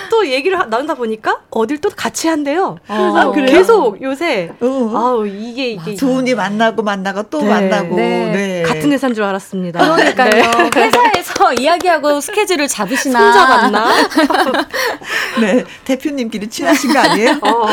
[0.10, 2.78] 또 얘기를 하- 나누다 보니까 어딜 또 같이 한대요.
[2.86, 3.46] 그래서 아, 그래요?
[3.48, 4.91] 계속 요새 어.
[4.96, 7.96] 아우 이게 이게 두 분이 만나고 만나고 또 네, 만나고.
[7.96, 8.32] 네.
[8.32, 8.63] 네.
[8.63, 9.80] 같은 회사인 줄 알았습니다.
[9.96, 10.43] 그러니까요.
[10.76, 13.20] 회사에서 이야기하고 스케줄을 잡으시나.
[13.20, 13.88] 손잡았나?
[15.41, 15.63] 네.
[15.86, 17.39] 대표님끼리 친하신 거 아니에요?
[17.41, 17.67] 어.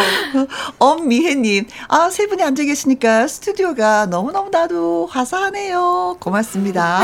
[0.79, 6.17] 엄미혜님, 아, 세 분이 앉아 계시니까 스튜디오가 너무 너무 나도 화사하네요.
[6.21, 7.03] 고맙습니다.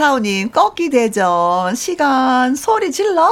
[0.00, 3.28] 2845님, 꺾기 대전, 시간, 소리 질러.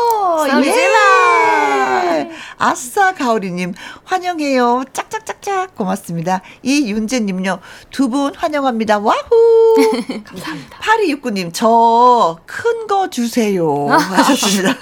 [0.46, 0.72] 소리 예.
[0.72, 2.34] 질러.
[2.58, 3.72] 아싸, 가오리님,
[4.04, 4.84] 환영해요.
[4.92, 5.74] 짝짝짝짝.
[5.74, 6.42] 고맙습니다.
[6.62, 8.98] 이윤재님요, 두 분 환영합니다.
[8.98, 9.76] 와후.
[10.24, 10.78] 감사합니다.
[10.80, 13.86] 8269님, 저 큰 거 주세요.
[13.88, 14.74] 하셨습니다.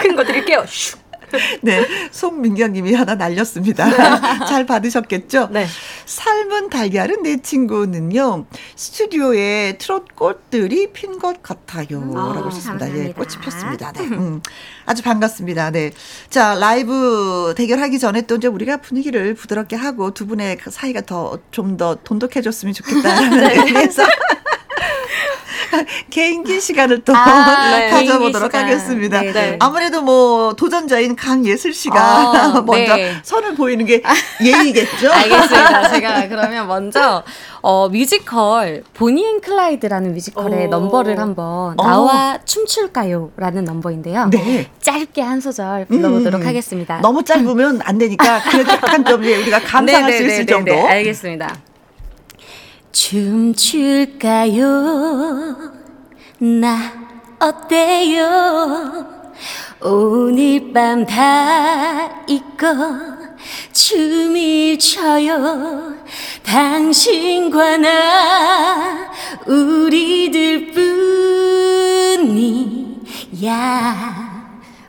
[0.00, 0.64] 큰 거 드릴게요.
[0.66, 1.01] 슉.
[1.62, 3.88] 네, 송민경님이 하나 날렸습니다.
[4.46, 5.48] 잘 받으셨겠죠?
[5.50, 5.66] 네.
[6.06, 12.00] 삶은 달걀은 내 친구는요, 스튜디오에 트롯 꽃들이 핀 것 같아요.
[12.16, 12.90] 아, 라고 하셨습니다.
[12.96, 13.12] 예.
[13.12, 13.92] 꽃이 폈습니다.
[13.92, 14.00] 네.
[14.00, 14.42] 음,
[14.86, 15.70] 아주 반갑습니다.
[15.70, 15.92] 네.
[16.30, 21.38] 자, 라이브 대결하기 전에 또 이제 우리가 분위기를 부드럽게 하고 두 분의 그 사이가 더,
[21.50, 24.02] 좀더 돈독해졌으면 좋겠다라는 의미에서.
[26.10, 27.90] 개인기 시간을 또 아, 네.
[27.90, 28.64] 가져보도록 시간.
[28.64, 29.20] 하겠습니다.
[29.20, 29.56] 네, 네.
[29.60, 33.14] 아무래도 뭐 도전자인 강예슬 씨가 아, 먼저 네.
[33.22, 34.02] 선을 보이는 게
[34.42, 35.10] 예의겠죠?
[35.12, 35.88] 알겠습니다.
[35.90, 37.22] 제가 그러면 먼저
[37.60, 40.70] 어, 뮤지컬 보니 앤 클라이드라는 뮤지컬의 오.
[40.70, 41.86] 넘버를 한번 어.
[41.86, 44.28] 나와 춤출까요라는 넘버인데요.
[44.30, 44.68] 네.
[44.80, 46.46] 짧게 한 소절 불러보도록 음.
[46.46, 47.00] 하겠습니다.
[47.00, 50.70] 너무 짧으면 안 되니까 그래도 약간 좀 이제 우리가 감상할 수 있을 정도.
[50.72, 51.56] 네네네네네, 알겠습니다.
[52.92, 54.62] 춤출까요?
[56.38, 56.92] 나
[57.40, 59.06] 어때요?
[59.80, 62.66] 오늘 밤 다 잊고
[63.72, 65.94] 춤을 춰요.
[66.44, 69.10] 당신과 나
[69.46, 70.70] 우리들
[73.40, 74.31] 뿐이야.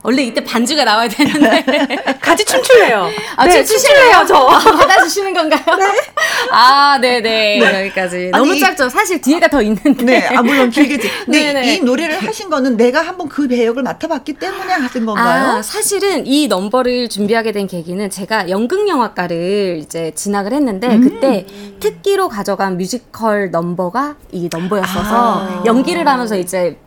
[0.03, 1.63] 원래 이때 반주가 나와야 되는데.
[2.19, 3.09] 같이 춤출래요.
[3.37, 4.47] 아, 네, 춤출래요, 저.
[4.47, 5.61] 받아주시는 건가요?
[6.51, 7.61] 아, 네네.
[7.85, 8.29] 여기까지.
[8.31, 8.89] 너무 아니, 짧죠?
[8.89, 10.03] 사실 뒤에가 더 있는데.
[10.03, 11.09] 네, 아, 물론 길겠지.
[11.25, 11.75] 근데 네네.
[11.75, 15.57] 이 노래를 하신 거는 내가 한번 그 배역을 맡아봤기 때문에 하신 건가요?
[15.57, 21.01] 아, 사실은 이 넘버를 준비하게 된 계기는 제가 연극영화과를 이제 진학을 했는데 음.
[21.01, 21.45] 그때
[21.79, 25.63] 특기로 가져간 뮤지컬 넘버가 이 넘버였어서 아.
[25.65, 26.77] 연기를 하면서 이제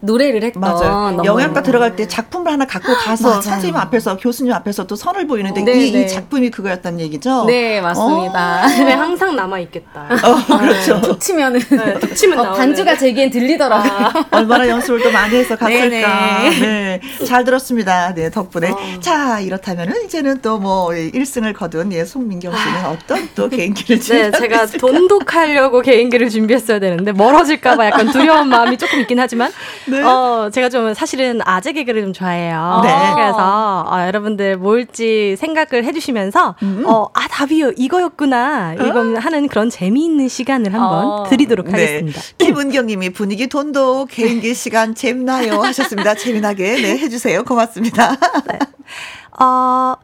[0.00, 1.22] 노래를 했던 맞아요.
[1.24, 3.40] 연영과 들어갈 때 작품을 하나 갖고 가서 맞아요.
[3.40, 6.06] 선생님 앞에서 교수님 앞에서 또 선을 보이는데 네, 이, 이 네.
[6.06, 7.44] 작품이 그거였다는 얘기죠.
[7.46, 8.68] 네 맞습니다.
[8.68, 10.08] 집에 항상 남아 있겠다.
[10.24, 11.00] 어, 그렇죠.
[11.00, 12.52] 툭 치면은 네, 툭 치면 어.
[12.52, 14.24] 반주가 제 귀엔 들리더라고요.
[14.32, 15.88] 얼마나 연습을 또 많이 해서 갔을까.
[15.88, 16.60] 네네.
[16.60, 17.00] 네.
[17.26, 18.12] 잘 들었습니다.
[18.14, 18.70] 네, 덕분에.
[18.70, 18.76] 어.
[19.00, 24.38] 자, 이렇다면은 이제는 또 뭐 1승을 거둔 예, 송민경 씨는 어떤 또 개인기를 네, 준비하고
[24.38, 24.86] 제가 있을까?
[24.86, 29.52] 돈독하려고 개인기를 준비했어야 되는데 멀어질까봐 약간 두려운 마음이 조금 있긴 하지만,
[29.86, 29.93] 네.
[30.02, 32.80] 어 제가 좀 사실은 아재 개그를 좀 좋아해요.
[32.82, 33.12] 네.
[33.14, 36.84] 그래서 어, 여러분들 뭘지 생각을 해주시면서, 음.
[36.86, 41.24] 어, 아 답이 이거였구나 이거 하는 그런 재미있는 시간을 한번 어.
[41.28, 41.72] 드리도록 네.
[41.72, 42.20] 하겠습니다.
[42.38, 46.14] 김은경 님이 분위기 돈도 개인기 시간 잼나요 하셨습니다.
[46.14, 47.44] 재미나게 네, 해주세요.
[47.44, 48.16] 고맙습니다.
[49.40, 49.96] 어,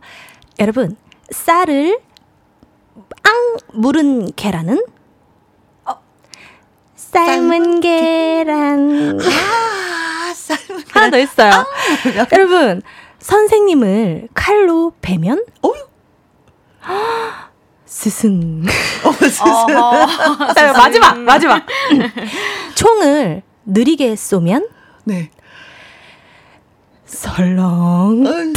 [0.59, 0.97] 여러분
[1.31, 1.99] 쌀을
[3.23, 4.83] 앙 무른 계란은
[5.87, 5.95] 어,
[6.97, 9.70] 삶은 계란 아,
[10.93, 11.51] 하나 더 있어요.
[12.33, 12.83] 여러분
[13.19, 15.75] 선생님을 칼로 베면 어휴.
[17.87, 18.65] 스승.
[19.05, 19.39] 어, 스스.
[20.55, 21.67] 자, 마지막 마지막
[22.77, 24.69] 총을 느리게 쏘면
[25.05, 25.31] 네.
[27.05, 28.25] 설렁.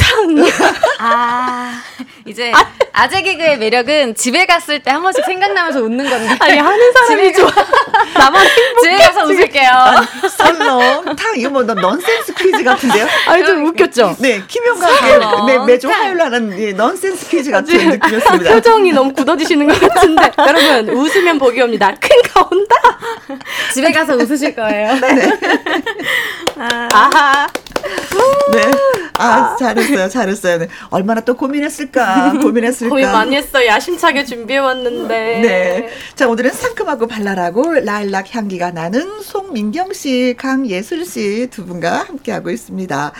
[1.00, 1.80] 아
[2.26, 2.52] 이제
[2.92, 6.36] 아재 개그의 매력은 집에 갔을 때 한 번씩 생각나면서 웃는 건데.
[6.38, 7.50] 아니 하는 사람이 좋아.
[8.16, 8.46] 나만
[8.82, 9.70] 집에 가서 웃을게요.
[10.36, 13.06] 설렁 탕 이거 뭐 넌센스 퀴즈 같은데요?
[13.26, 14.16] 아니 좀 웃겼죠.
[14.20, 18.52] 네, 김용과 함께 매, 매주 화요일 하는 예, 넌센스 퀴즈 같은 느낌이었습니다.
[18.52, 21.92] 표정이 너무 굳어지시는 것 같은데 여러분 웃으면 복이 옵니다.
[22.00, 22.74] 큰거 온다.
[23.72, 24.92] 집에 가서 웃으실 거예요.
[26.92, 27.48] 아하.
[28.52, 28.70] 네.
[29.16, 30.58] 아, 잘했어요, 잘했어요.
[30.58, 30.68] 네.
[30.90, 32.88] 얼마나 또 고민했을까, 고민했을까.
[32.90, 33.64] 고민 많이 했어.
[33.64, 35.40] 야심차게 준비해 왔는데.
[35.40, 35.88] 네.
[36.14, 43.12] 자, 오늘은 상큼하고 발랄하고 라일락 향기가 나는 송민경 씨, 강예슬 씨두 분과 함께하고 있습니다.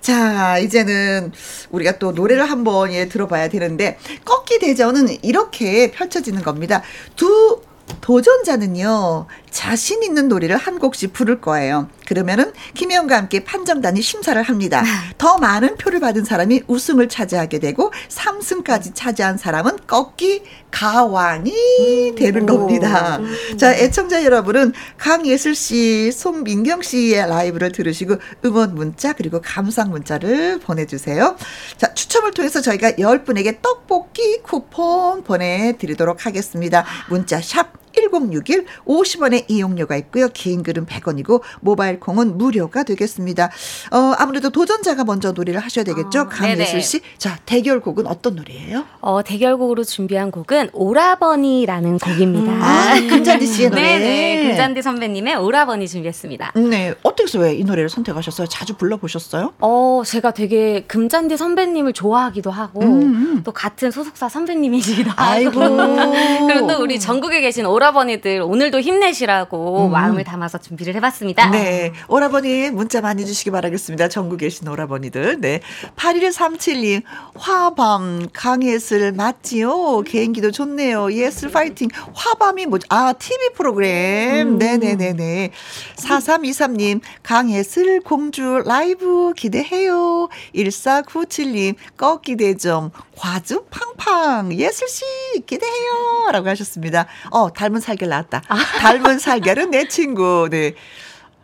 [0.00, 1.32] 자, 이제는
[1.70, 6.82] 우리가 또 노래를 한번 예, 들어봐야 되는데, 꺾기 대전은 이렇게 펼쳐지는 겁니다.
[7.16, 7.60] 두
[8.00, 11.88] 도전자는요, 자신 있는 노래를 한 곡씩 부를 거예요.
[12.06, 14.82] 그러면은 김혜영과 함께 판정단이 심사를 합니다.
[15.18, 23.20] 더 많은 표를 받은 사람이 우승을 차지하게 되고 3승까지 차지한 사람은 꺾기 가왕이 되는 겁니다.
[23.56, 31.36] 자, 애청자 여러분은 강예슬 씨, 송민경 씨의 라이브를 들으시고 응원 문자 그리고 감상 문자를 보내주세요.
[31.76, 36.84] 자, 추첨을 통해서 저희가 10분에게 떡볶이 쿠폰 보내드리도록 하겠습니다.
[37.08, 37.79] 문자 샵
[38.10, 40.28] 1061 50원의 이용료가 있고요.
[40.32, 43.50] 긴 글은 100원이고 모바일 콩은 무료가 되겠습니다.
[43.92, 46.22] 어, 아무래도 도전자가 먼저 노래를 하셔야 되겠죠.
[46.22, 46.80] 어, 강예슬 네네.
[46.80, 47.00] 씨.
[47.18, 48.84] 자, 대결곡은 어떤 노래예요?
[49.00, 52.52] 어, 대결곡으로 준비한 곡은 오라버니라는 곡입니다.
[52.52, 53.80] 아, 금잔디 씨의 노래.
[53.98, 54.48] 네 네.
[54.48, 56.52] 금잔디 선배님의 오라버니 준비했습니다.
[56.56, 56.94] 네.
[57.02, 58.46] 어떻게 해서 왜 이 노래를 선택하셨어요?
[58.46, 59.52] 자주 불러 보셨어요?
[59.60, 63.42] 어, 제가 되게 금잔디 선배님을 좋아하기도 하고, 음, 음.
[63.44, 65.20] 또 같은 소속사 선배님이시기도 하고.
[65.22, 65.52] 아이고.
[66.48, 69.92] 그리고 또 우리 전국에 계신 오라버니 들 오늘도 힘내시라고 음.
[69.92, 71.50] 마음을 담아서 준비를 해봤습니다.
[71.50, 71.92] 네.
[72.08, 74.08] 오라버니 문자 많이 주시기 바라겠습니다.
[74.08, 75.40] 전국에 계신 오라버니들.
[75.40, 75.60] 네.
[75.94, 77.02] 8137님,
[77.36, 80.02] 화밤, 강예슬 맞지요?
[80.02, 81.12] 개인기도 좋네요.
[81.12, 81.88] 예슬 파이팅.
[82.12, 82.86] 화밤이 뭐죠?
[82.90, 84.58] 아, TV 프로그램.
[84.58, 85.52] 네네네네.
[85.96, 90.28] 4323님, 강예슬 공주 라이브 기대해요.
[90.54, 92.90] 1497님, 꺾기대점.
[93.24, 94.50] 과즙 팡팡.
[94.54, 95.04] 예슬 씨
[95.46, 96.30] 기대해요.
[96.32, 97.06] 라고 하셨습니다.
[97.30, 98.40] 어, 닮은 살결 나왔다.
[98.78, 100.48] 닮은 살결은 내 친구.
[100.50, 100.74] 네.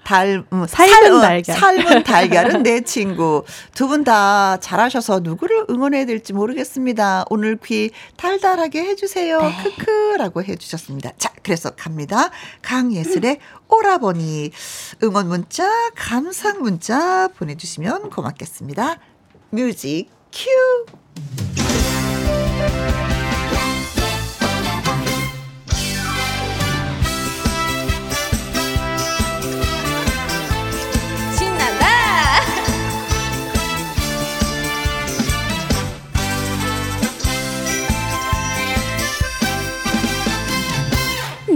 [0.02, 1.56] 달, 음, 삶은 살- 어, 달걀.
[1.58, 3.44] 삶은 달걀은 내 친구.
[3.74, 7.24] 두 분 다 잘하셔서 누구를 응원해야 될지 모르겠습니다.
[7.28, 9.38] 오늘 귀 달달하게 해주세요.
[9.76, 11.10] 크크라고 해주셨습니다.
[11.18, 12.30] 자, 그래서 갑니다.
[12.62, 14.50] 강예슬의 오라버니.
[15.02, 18.98] 응원 문자, 감상 문자 보내주시면 고맙겠습니다.
[19.50, 21.65] 뮤직 큐.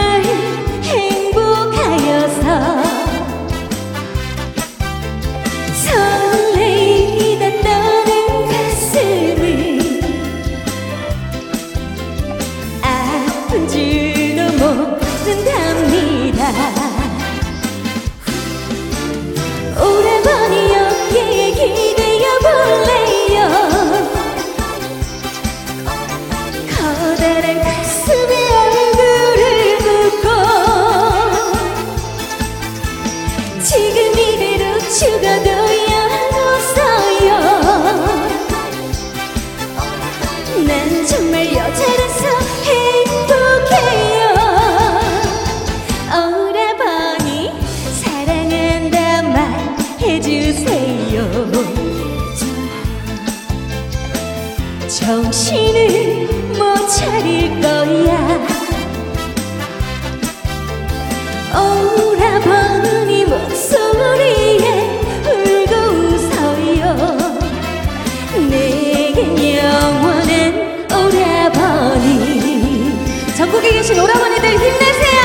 [73.72, 75.17] 계신 오라버니들 힘내세요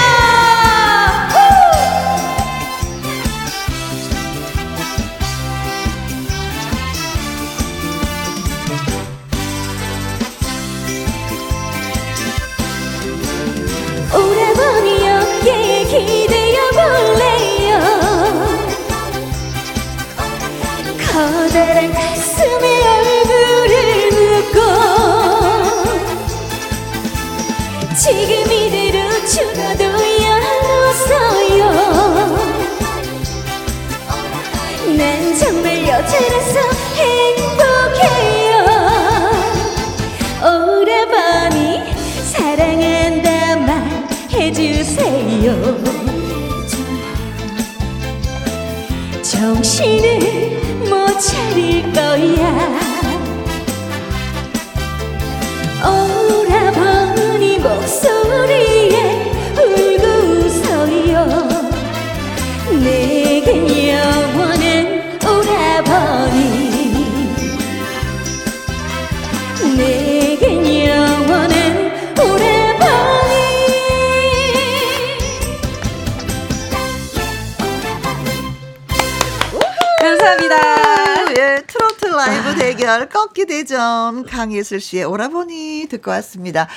[84.63, 86.69] 강예슬 씨의 오라버니 듣고 왔습니다.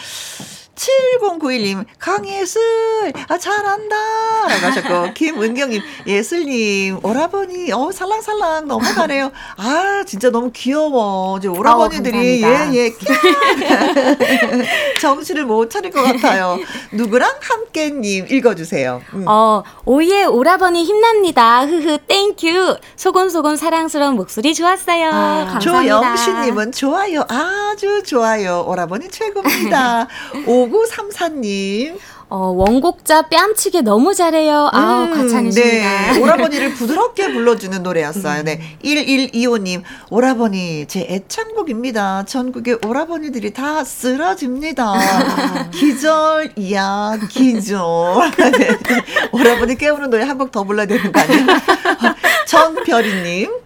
[0.73, 3.95] 7091님, 강예슬, 아, 잘한다.
[4.47, 9.31] 라고 하셨고, 김은경님, 예슬님, 오라버니, 어, 살랑살랑 넘어가네요.
[9.57, 11.37] 아, 진짜 너무 귀여워.
[11.37, 12.47] 이제 오라버니들이, 어.
[12.47, 12.95] 예, 예, 캬.
[15.01, 16.57] 정신을 못 차릴 것 같아요.
[16.91, 19.01] 누구랑 함께님, 읽어주세요.
[19.13, 19.25] 음.
[19.27, 21.65] 어, oh yeah 오라버니 힘납니다.
[21.65, 22.77] 흐흐 thank you.
[22.95, 25.09] 소곤소곤 사랑스러운 목소리 좋았어요.
[25.11, 25.59] 감사합니다.
[25.59, 27.23] 조영신님은 좋아요.
[27.29, 28.63] 아주 좋아요.
[28.67, 30.07] 오라버니 최고입니다.
[30.45, 31.97] 5934님.
[32.27, 34.69] 어, 원곡자 뺨치게 너무 잘해요.
[34.73, 36.11] 아우, 음, 과찬이십니다.
[36.13, 36.19] 네.
[36.19, 38.43] 오라버니를 부드럽게 불러주는 노래였어요.
[38.43, 38.77] 네.
[38.83, 39.83] 1125님.
[40.09, 42.25] 오라버니, 제 애창곡입니다.
[42.25, 44.93] 전국의 오라버니들이 다 쓰러집니다.
[45.71, 47.79] 기절이야, 기절.
[48.57, 48.77] 네.
[49.31, 51.45] 오라버니 깨우는 노래 한 곡 더 불러야 되는 거 아니에요?
[52.47, 53.64] 전별이님.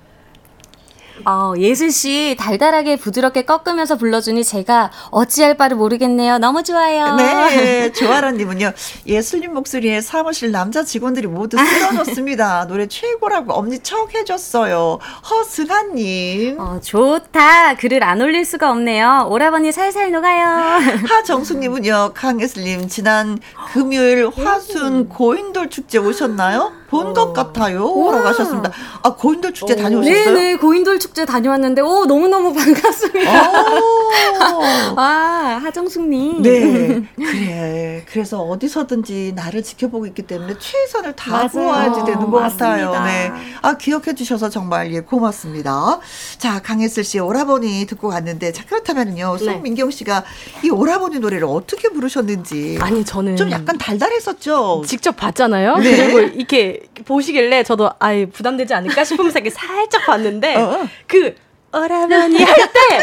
[1.25, 6.37] 어, 예슬 씨 달달하게 부드럽게 꺾으면서 불러주니 제가 어찌할 바를 모르겠네요.
[6.37, 7.15] 너무 좋아요.
[7.15, 8.71] 네, 조아라님은요,
[9.05, 12.65] 예술님 목소리에 사무실 남자 직원들이 모두 쓰러졌습니다.
[12.69, 14.99] 노래 최고라고 엄지척 해줬어요.
[15.29, 17.75] 허승아님, 어, 좋다.
[17.75, 19.27] 글을 안 올릴 수가 없네요.
[19.29, 20.79] 오라버니 살살 녹아요.
[21.07, 23.39] 하정숙님은요, 강예슬님, 지난
[23.73, 26.73] 금요일 화순 고인돌 축제 오셨나요?
[26.89, 27.81] 본 것 같아요.
[27.83, 28.71] 라고 하셨습니다.
[29.03, 30.25] 아, 고인돌 축제 다녀오셨어요?
[30.33, 33.51] 네네, 고인돌 축제 다녀왔는데, 오, 너무너무 반갑습니다.
[33.79, 34.95] 오.
[34.95, 36.41] 와, 하정숙님.
[36.41, 37.01] 네.
[37.15, 38.03] 그래.
[38.09, 41.65] 그래서 어디서든지 나를 지켜보고 있기 때문에 최선을 다하고.
[41.65, 42.91] 와야지 되는 것 같아요.
[42.91, 43.05] 맞습니다.
[43.05, 43.31] 네.
[43.61, 45.99] 아, 기억해 주셔서 정말 예, 고맙습니다.
[46.37, 49.37] 자, 강혜슬 씨 오라버니 듣고 갔는데, 자, 그렇다면요.
[49.39, 49.45] 네.
[49.45, 50.23] 송민경 씨가
[50.63, 52.77] 이 오라버니 노래를 어떻게 부르셨는지.
[52.81, 54.83] 아니 저는 좀 약간 달달했었죠?
[54.85, 55.77] 직접 봤잖아요.
[55.77, 55.97] 네.
[55.97, 60.87] 그리고 이렇게 보시길래 저도 아예 부담되지 않을까 싶으면서 이렇게 살짝 봤는데 어.
[61.07, 61.35] 그
[61.71, 62.99] 오라버니 할 때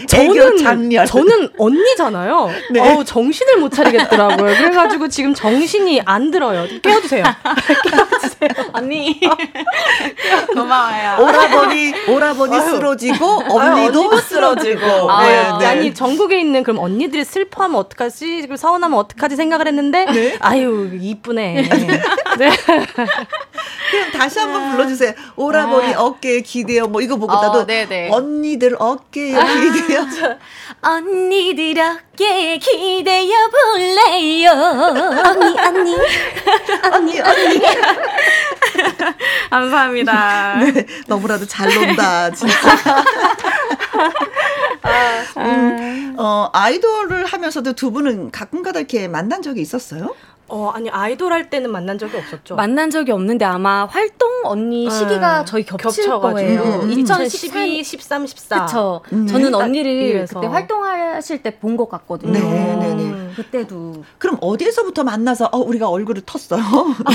[0.06, 1.04] 저는 장렬.
[1.06, 2.50] 저는 언니잖아요.
[2.70, 2.80] 네.
[2.80, 4.54] 어우 정신을 못 차리겠더라고요.
[4.56, 6.66] 그래가지고 지금 정신이 안 들어요.
[6.82, 7.24] 깨워주세요.
[8.72, 9.20] 언니.
[10.54, 11.16] 고마워요.
[11.20, 15.10] 오라버니 오라버니 쓰러지고 언니도 쓰러지고.
[15.10, 15.66] 아, 네, 네.
[15.66, 18.38] 아니 전국에 있는 그럼 언니들이 슬퍼하면 어떡하지?
[18.42, 20.36] 그리고 서운하면 어떡하지 생각을 했는데 네.
[20.40, 21.68] 아유 이쁘네.
[22.38, 22.50] 네.
[23.90, 25.12] 그럼 다시 한번 불러주세요.
[25.36, 28.10] 오라버니 어깨에 기대어 뭐 이거 보고다도 어, 네네.
[28.10, 29.32] 언니들 어깨에
[29.72, 30.06] 기대어.
[30.82, 34.50] 언니들 어깨 기대어 볼래요.
[34.52, 35.96] 언니, 언니.
[36.92, 37.60] 언니 언니.
[39.50, 40.56] 감사합니다.
[40.60, 42.54] 네, 너무나도 잘 논다 진짜.
[45.36, 50.14] 음, 어 아이돌을 하면서도 두 분은 가끔가다 이렇게 만난 적이 있었어요?
[50.50, 52.56] 어 아니 아이돌 할 때는 만난 적이 없었죠.
[52.56, 56.20] 만난 적이 없는데 아마 활동 언니 시기가 음, 저희 겹칠 겹쳐가지고.
[56.20, 56.62] 거예요.
[56.82, 58.66] 음, 2012, 13, 14.
[58.66, 59.00] 그쵸.
[59.12, 59.26] 음.
[59.26, 60.26] 저는 딱 언니를.
[60.28, 62.32] 그때 활동하실 때 본 것 같거든요.
[62.32, 63.02] 네, 네, 네.
[63.04, 63.32] 음.
[63.36, 66.60] 그때도 그럼 어디에서부터 만나서 어, 우리가 얼굴을 텄어요?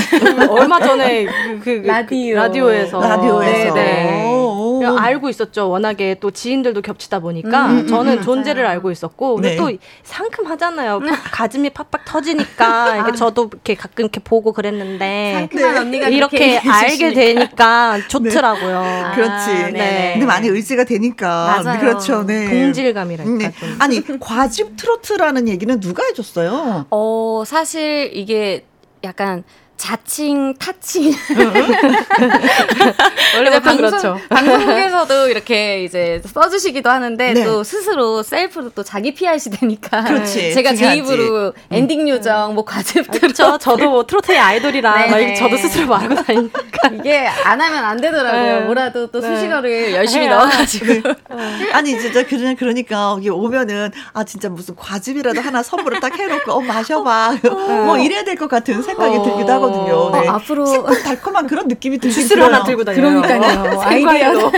[0.50, 2.36] 얼마 전에 그, 그, 그 라디오.
[2.36, 3.74] 라디오에서 라디오에서.
[3.74, 4.32] 네, 네.
[4.32, 4.78] 오.
[4.78, 5.68] 그냥 알고 있었죠.
[5.70, 8.66] 워낙에 또 지인들도 겹치다 보니까 음, 음, 저는 음, 존재를.
[8.66, 9.56] 알고 있었고 네.
[9.56, 9.70] 또
[10.02, 11.00] 상큼하잖아요.
[11.32, 17.12] 가슴이 팍팍 터지니까 이렇게 저도 이렇게 가끔 이렇게 보고 그랬는데 상큼한 언니가 이렇게 알게.
[17.12, 18.78] 되니까 좋더라고요.
[18.78, 19.46] 아, 그렇지.
[19.72, 20.12] 네네.
[20.14, 21.60] 근데 많이 의지가 되니까.
[21.62, 21.80] 맞아요.
[21.80, 22.22] 그렇죠.
[22.24, 22.48] 네.
[22.48, 23.52] 동질감이랄까 네.
[23.58, 23.76] 좀.
[23.80, 26.86] 아니 과즙 트로트라는 얘기는 누가 해줬어요?
[26.90, 28.64] 어, 사실 이게
[29.02, 29.42] 약간
[29.76, 31.12] 자칭, 타칭.
[33.36, 34.18] 원래 보통 방송, 그렇죠.
[34.30, 37.44] 방송국에서도 이렇게 이제 써주시기도 하는데 네.
[37.44, 40.98] 또 스스로 셀프로 또 자기 PR 시대니까 그렇지, 제가 제 중요하지.
[40.98, 43.58] 입으로 엔딩 요정 뭐 과즙 들어 그렇죠.
[43.58, 46.88] 저도 뭐 트로트의 아이돌이라 이렇게 저도 스스로 말하고 다니니까.
[46.94, 48.42] 이게 안 하면 안 되더라고요.
[48.42, 48.60] 네.
[48.66, 49.28] 뭐라도 또 네.
[49.28, 50.36] 수식어를 열심히 해야.
[50.36, 50.86] 넣어가지고
[51.72, 56.60] 아니 진짜 그냥 그러니까 여기 오면은 아 진짜 무슨 과즙이라도 하나 선물을 딱 해놓고 어
[56.60, 57.38] 마셔봐
[57.84, 59.22] 뭐 이래야 될 것 같은 생각이 어.
[59.22, 60.10] 들기도 하 거든요.
[60.12, 60.28] 네.
[60.28, 62.54] 어, 앞으로 새콤 달콤한 그런 느낌이 들긴 주스를 들어요.
[62.54, 63.22] 하나 들고 다녀요.
[63.22, 63.80] 그러니까요.
[63.88, 64.52] 생과일로.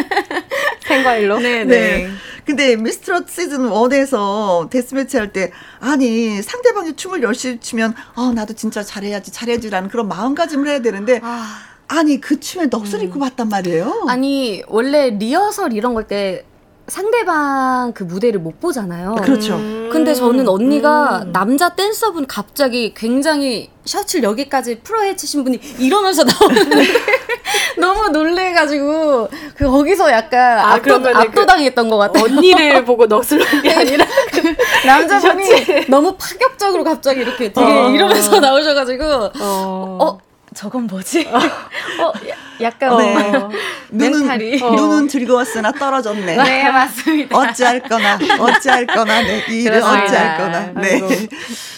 [0.86, 1.38] 생과일로.
[1.40, 2.08] 네, 네.
[2.44, 8.82] 근데 미스트롯 시즌 1에서 데스매치 할 때 아니 상대방이 춤을 열심히 추면 어 나도 진짜
[8.82, 14.06] 잘해야지 잘해야지라는 그런 마음가짐을 해야 되는데 아, 아니 그 춤에 넋을 잃고 봤단 말이에요.
[14.08, 16.46] 아니 원래 리허설 이런 걸때
[16.88, 19.16] 상대방 그 무대를 못 보잖아요.
[19.22, 19.54] 그렇죠.
[19.54, 19.88] 음.
[19.92, 21.32] 근데 저는 언니가 음.
[21.32, 26.84] 남자 댄서분 갑자기 굉장히 셔츠를 여기까지 풀어헤치신 분이 일어나서 나오는데
[27.78, 32.24] 너무 놀래가지고 그 거기서 약간 아, 압도, 그 압도당했던 것 같아요.
[32.24, 34.06] 언니를 보고 넋을 놓은 게 아니라
[34.86, 37.90] 남자분이 너무 파격적으로 갑자기 이렇게 되게 어.
[37.90, 39.98] 이러면서 나오셔가지고 어.
[40.00, 40.18] 어
[40.58, 41.24] 저건 뭐지?
[41.28, 41.38] 어
[42.28, 43.14] 야- 약간 네.
[43.36, 43.48] 어,
[43.92, 46.36] 눈은 멘탈이 눈은 즐거웠으나 떨어졌네.
[46.36, 47.38] 네 맞습니다.
[47.38, 50.04] 어찌할 거나 어찌할 거나 네, 이 일은 그렇습니다.
[50.04, 51.00] 어찌할 거나 네.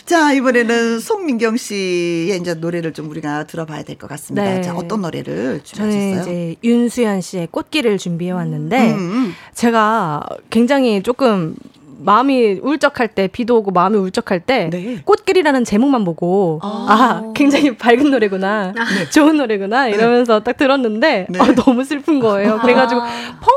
[0.06, 4.44] 자 이번에는 송민경 씨의 이제 노래를 좀 우리가 들어봐야 될 것 같습니다.
[4.48, 4.62] 네.
[4.62, 6.20] 자 어떤 노래를 저는 준비하셨어요?
[6.34, 11.54] 이제 윤수연 씨의 꽃길을 준비해 왔는데 음, 제가 굉장히 조금
[12.02, 15.00] 마음이 울적할 때 비도 오고 마음이 울적할 때 네.
[15.04, 16.86] 꽃길이라는 제목만 보고 아.
[16.88, 18.72] 아, 굉장히 밝은 노래구나
[19.12, 21.38] 좋은 노래구나 이러면서 딱 들었는데 네.
[21.40, 23.00] 아, 너무 슬픈 거예요 그래가지고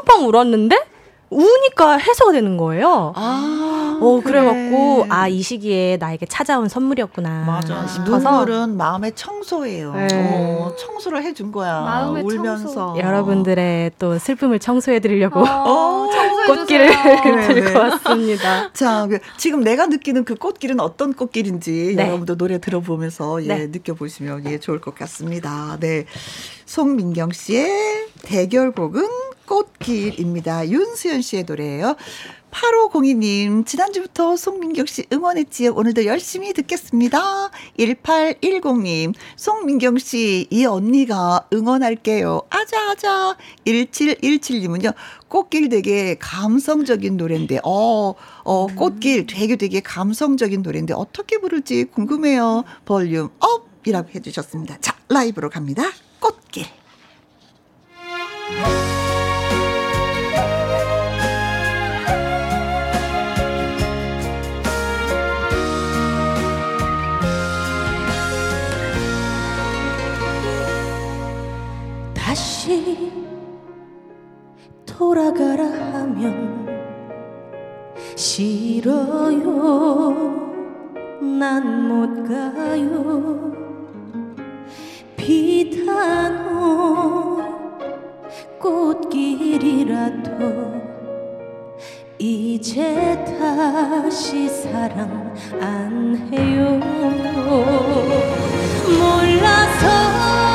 [0.05, 0.77] 펑펑 울었는데
[1.29, 3.11] 우니까 해소가 되는 거예요.
[3.15, 4.39] 아, 어 그래.
[4.43, 7.87] 그래갖고 아 이 시기에 나에게 찾아온 선물이었구나 맞아.
[7.87, 9.93] 싶어서 눈물은 마음의 청소예요.
[9.95, 10.07] 네.
[10.73, 11.81] 어, 청소를 해준 거야.
[11.81, 12.73] 마음의 울면서.
[12.73, 12.99] 청소.
[12.99, 16.09] 여러분들의 또 슬픔을 청소해 드리려고 어,
[16.47, 16.87] 꽃길을
[17.47, 17.75] 들고 네.
[17.75, 18.73] 왔습니다.
[18.73, 22.07] 자, 그, 지금 내가 느끼는 그 꽃길은 어떤 꽃길인지 네.
[22.07, 23.67] 여러분도 노래 들어보면서 예, 네.
[23.67, 25.77] 느껴보시면 예, 좋을 것 같습니다.
[25.79, 26.05] 네.
[26.65, 29.07] 송민경 씨의 대결곡은
[29.45, 30.69] 꽃길입니다.
[30.69, 31.95] 윤수연 씨의 노래예요.
[32.53, 35.73] 8502님, 지난주부터 송민경 씨 응원했지요.
[35.73, 37.49] 오늘도 열심히 듣겠습니다.
[37.79, 42.43] 1810님, 송민경 씨, 이 언니가 응원할게요.
[42.49, 43.37] 아자아자.
[43.65, 44.93] 1717님은요,
[45.27, 52.63] 꽃길 되게 감성적인 노래인데, 어, 어, 꽃길 되게 되게 감성적인 노래인데, 어떻게 부를지 궁금해요.
[52.85, 53.73] volume up!
[53.85, 54.77] 이라고 해주셨습니다.
[54.79, 55.83] 자, 라이브로 갑니다.
[56.19, 56.65] 꽃길.
[72.63, 73.11] 다시
[74.85, 76.65] 돌아가라 하면
[78.15, 79.43] 싫어요.
[81.19, 83.51] 난 못 가요.
[85.17, 86.23] 비단호
[88.61, 90.31] 꽃길이라도
[92.17, 96.79] 이제 다시 사랑 안 해요.
[98.87, 100.52] 몰라서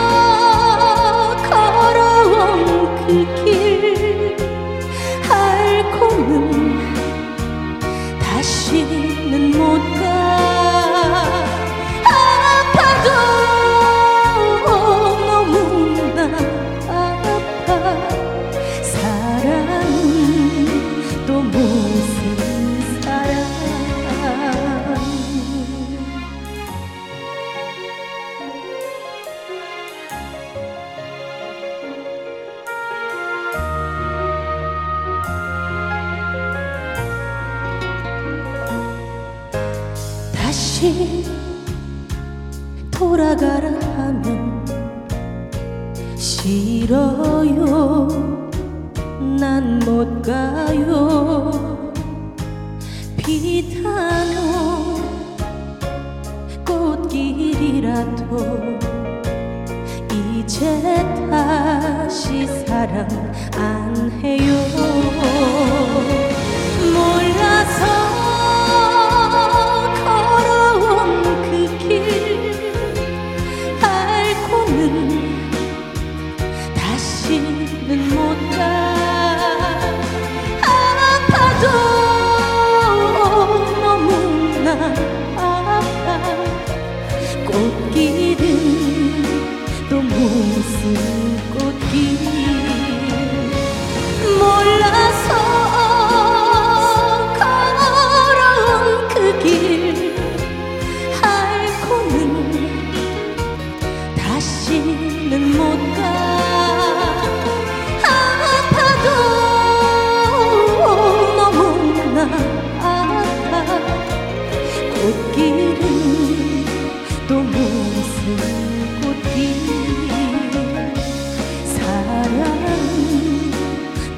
[3.08, 3.47] 걸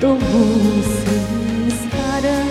[0.00, 2.48] 또 무슨 사랑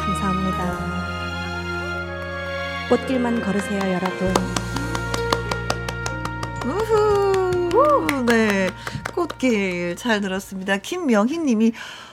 [0.00, 0.92] 감사합니다.
[2.88, 4.34] 꽃길만 걸으세요, 여러분.
[6.66, 8.24] 우후.
[8.26, 8.68] 네.
[9.14, 10.78] 꽃길 잘 들었습니다.
[10.78, 11.72] 김명희 님이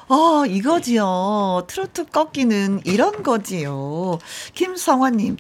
[0.10, 1.66] 어, 이거지요.
[1.68, 4.18] 트로트 꺾이는 이런 거지요.
[4.54, 5.38] 김성환 님.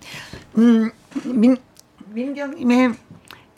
[0.58, 0.92] 음,
[1.26, 1.58] 민
[2.12, 2.94] 민경 님의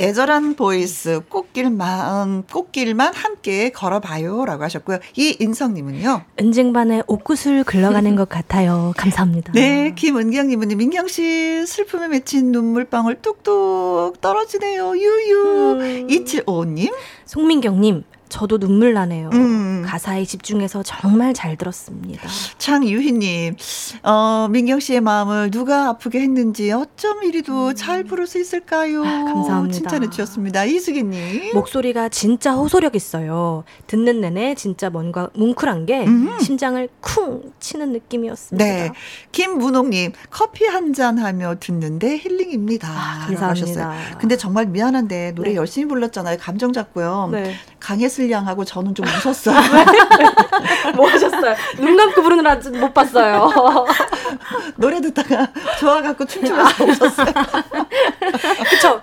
[0.01, 4.97] 애절한 voice 꽃길만 꽃길만 함께 걸어봐요라고 하셨고요.
[5.15, 6.23] 이 인성님은요.
[6.39, 8.93] 은쟁반에 옥구슬 굴러가는 것 같아요.
[8.97, 9.53] 감사합니다.
[9.53, 14.97] 네, 김은경님은 민경 씨 슬픔에 맺힌 눈물방울 뚝뚝 떨어지네요.
[14.97, 15.71] 유유.
[15.79, 16.07] 음.
[16.07, 16.91] 2755님.
[17.25, 19.29] 송민경님, 저도 눈물 나네요.
[19.33, 19.83] 음.
[19.85, 22.27] 가사에 집중해서 정말 잘 들었습니다.
[22.57, 23.57] 장유희님,
[24.03, 29.01] 어, 민경 씨의 마음을 누가 아프게 했는지 어쩜 이리도 잘 부를 수 있을까요?
[29.01, 29.05] 음.
[29.05, 29.73] 아, 감사합니다.
[29.77, 30.63] 칭찬해 주셨습니다.
[30.63, 31.53] 이수기님.
[31.53, 33.65] 목소리가 진짜 호소력 있어요.
[33.87, 36.39] 듣는 내내 진짜 뭔가 뭉클한 게 음.
[36.39, 38.63] 심장을 쿵 치는 느낌이었습니다.
[38.65, 38.91] 네.
[39.31, 42.87] 김문옥님, 커피 한 잔 하며 듣는데 힐링입니다.
[42.89, 43.49] 아, 감사합니다.
[43.91, 44.17] 하셨어요.
[44.19, 45.55] 근데 정말 미안한데 노래 네.
[45.55, 46.37] 열심히 불렀잖아요.
[46.39, 47.29] 감정 잡고요.
[47.31, 47.53] 네.
[47.81, 49.55] 강혜슬 양하고 저는 좀 웃었어요.
[50.95, 51.55] 뭐 하셨어요?
[51.77, 53.51] 눈 감고 부르느라 못 봤어요.
[54.77, 55.47] 노래 듣다가
[55.79, 57.33] 좋아갖고 춤추면서 웃었어요.
[58.69, 59.01] 그쵸?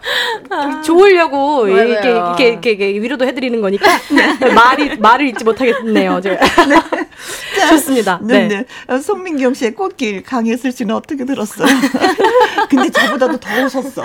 [0.85, 1.89] 좋으려고 맞아요.
[1.89, 3.91] 이렇게, 이렇게, 이렇게, 이렇게 위로도 해드리는 거니까
[4.55, 6.20] 말이 말을 잊지 못하겠네요.
[6.20, 6.39] 제가.
[7.70, 8.20] 좋습니다.
[8.22, 8.49] 네, 네.
[8.49, 8.64] 네.
[8.87, 11.66] 어, 송민경 씨의 꽃길 강혜슬 씨는 어떻게 들었어요?
[12.70, 14.05] 근데 저보다도 더 웃었어.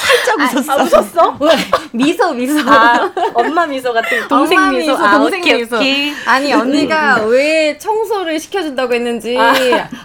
[0.00, 0.72] 살짝 웃었어.
[0.72, 1.38] 아, 웃었어?
[1.92, 2.60] 미소 미소.
[2.70, 4.92] 아, 엄마 미소 같은 동생 엄마 미소.
[4.92, 5.76] 미소, 아, 동생 오케이, 미소.
[5.76, 6.12] 오케이.
[6.26, 9.36] 아니 언니가 왜 청소를 시켜준다고 했는지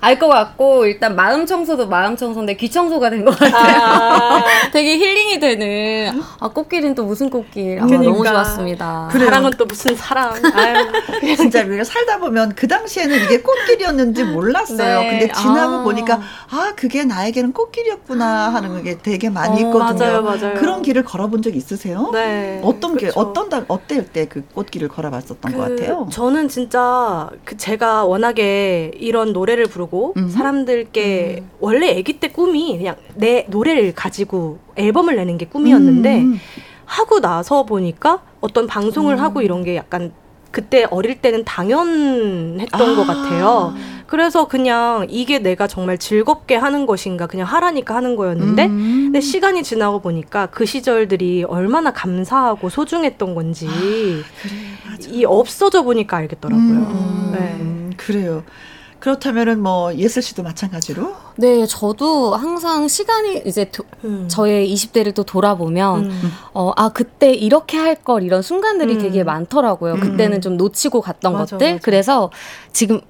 [0.02, 3.82] 알것 같고 일단 마음 청소도 마음 청소인데 귀 청소가 된 것 같아요.
[3.84, 4.44] 아,
[4.74, 8.12] 되게 힐링이 되는 아 꽃길은 또 무슨 꽃길 아, 그러니까.
[8.12, 9.10] 너무 좋았습니다.
[9.12, 10.34] 사랑은 또 무슨 사랑.
[10.54, 10.92] 아유.
[11.38, 15.02] 진짜 우리가 살다 보면 그 당시에는 이게 꽃길이었는지 몰랐어요.
[15.02, 15.10] 네.
[15.20, 15.84] 근데 지나고 아.
[15.84, 16.20] 보니까
[16.50, 20.00] 아 그게 나에게는 꽃길이었구나 하는 게 되게 많이 어, 있거든요.
[20.00, 20.54] 맞아요, 맞아요.
[20.56, 22.10] 그런 길을 걸어본 적 있으세요?
[22.12, 22.60] 네.
[22.64, 23.20] 어떤 길 그쵸.
[23.20, 26.08] 어떤 달 어때 때그 꽃길을 걸어봤었던 것 같아요?
[26.10, 30.30] 저는 진짜 그 제가 워낙에 이런 노래를 부르고 음.
[30.30, 36.40] 사람들께 원래 아기 때 꿈이 그냥 내 노래를 가지고 앨범을 내는 게 꿈이었는데 음.
[36.86, 40.12] 하고 나서 보니까 어떤 방송을 하고 이런 게 약간
[40.52, 42.96] 그때 어릴 때는 당연했던 아.
[42.96, 43.74] 것 같아요.
[44.06, 49.02] 그래서 그냥 이게 내가 정말 즐겁게 하는 것인가 그냥 하라니까 하는 거였는데 음.
[49.06, 53.70] 근데 시간이 지나고 보니까 그 시절들이 얼마나 감사하고 소중했던 건지
[55.10, 56.62] 이 없어져 보니까 알겠더라고요.
[56.62, 57.96] 음, 네.
[57.96, 58.44] 그래요.
[59.02, 64.26] 그렇다면은 뭐 예슬 씨도 마찬가지로 네, 저도 항상 시간이 이제 도- 음.
[64.30, 66.32] 저의 20대를 또 돌아보면 음.
[66.54, 69.00] 어, 아, 그때 이렇게 할 걸 이런 순간들이 음.
[69.00, 69.96] 되게 많더라고요.
[69.96, 70.00] 음.
[70.00, 71.74] 그때는 좀 놓치고 갔던 맞아, 것들.
[71.74, 71.84] 맞아.
[71.84, 72.32] 그래서
[72.72, 73.02] 지금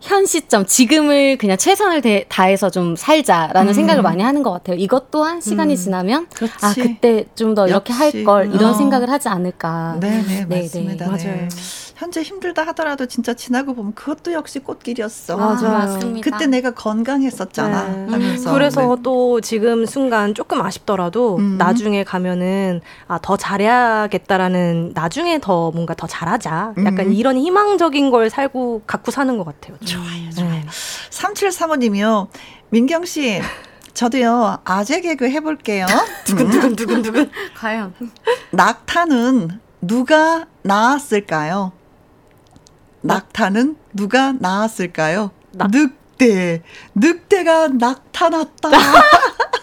[0.00, 3.72] 현 시점, 지금을 그냥 최선을 대- 다해서 좀 살자라는 음.
[3.74, 4.76] 생각을 많이 하는 것 같아요.
[4.78, 5.76] 이것 또한 시간이 음.
[5.76, 6.54] 지나면 그렇지.
[6.62, 7.92] 아, 그때 좀 더 이렇게.
[7.92, 8.74] 할 걸 이런 어.
[8.74, 9.96] 생각을 하지 않을까.
[10.00, 10.60] 네네 네, 네.
[10.62, 11.10] 맞습니다.
[11.10, 11.24] 네.
[11.26, 11.48] 맞아요.
[11.96, 15.36] 현재 힘들다 하더라도 진짜 지나고 보면 그것도 역시 꽃길이었어.
[15.38, 15.70] 맞아요.
[15.70, 16.30] 맞습니다.
[16.30, 18.12] 그때 내가 건강했었잖아 네.
[18.12, 19.02] 하면서 그래서 네.
[19.02, 21.56] 또 지금 순간 조금 아쉽더라도 음.
[21.56, 26.74] 나중에 가면은 아, 더 잘해야겠다라는 나중에 더 뭔가 더 잘하자.
[26.84, 27.12] 약간 음.
[27.12, 29.78] 이런 희망적인 걸 살고 갖고 사는 것 같아요.
[29.80, 29.86] 네.
[29.86, 30.62] 좋아요, 좋아요.
[31.10, 32.28] 3735님이요.
[32.68, 33.40] 민경 씨,
[33.94, 35.86] 저도요, 아재 개그 해볼게요.
[36.26, 37.30] 두근두근, 두근두근.
[37.56, 37.94] 과연.
[38.50, 41.72] 낙타는 누가 낳았을까요?
[43.02, 45.30] 낙타는 누가 낳았을까요?
[45.52, 46.62] 낙- 늑대.
[46.94, 48.70] 늑대가 나타났다.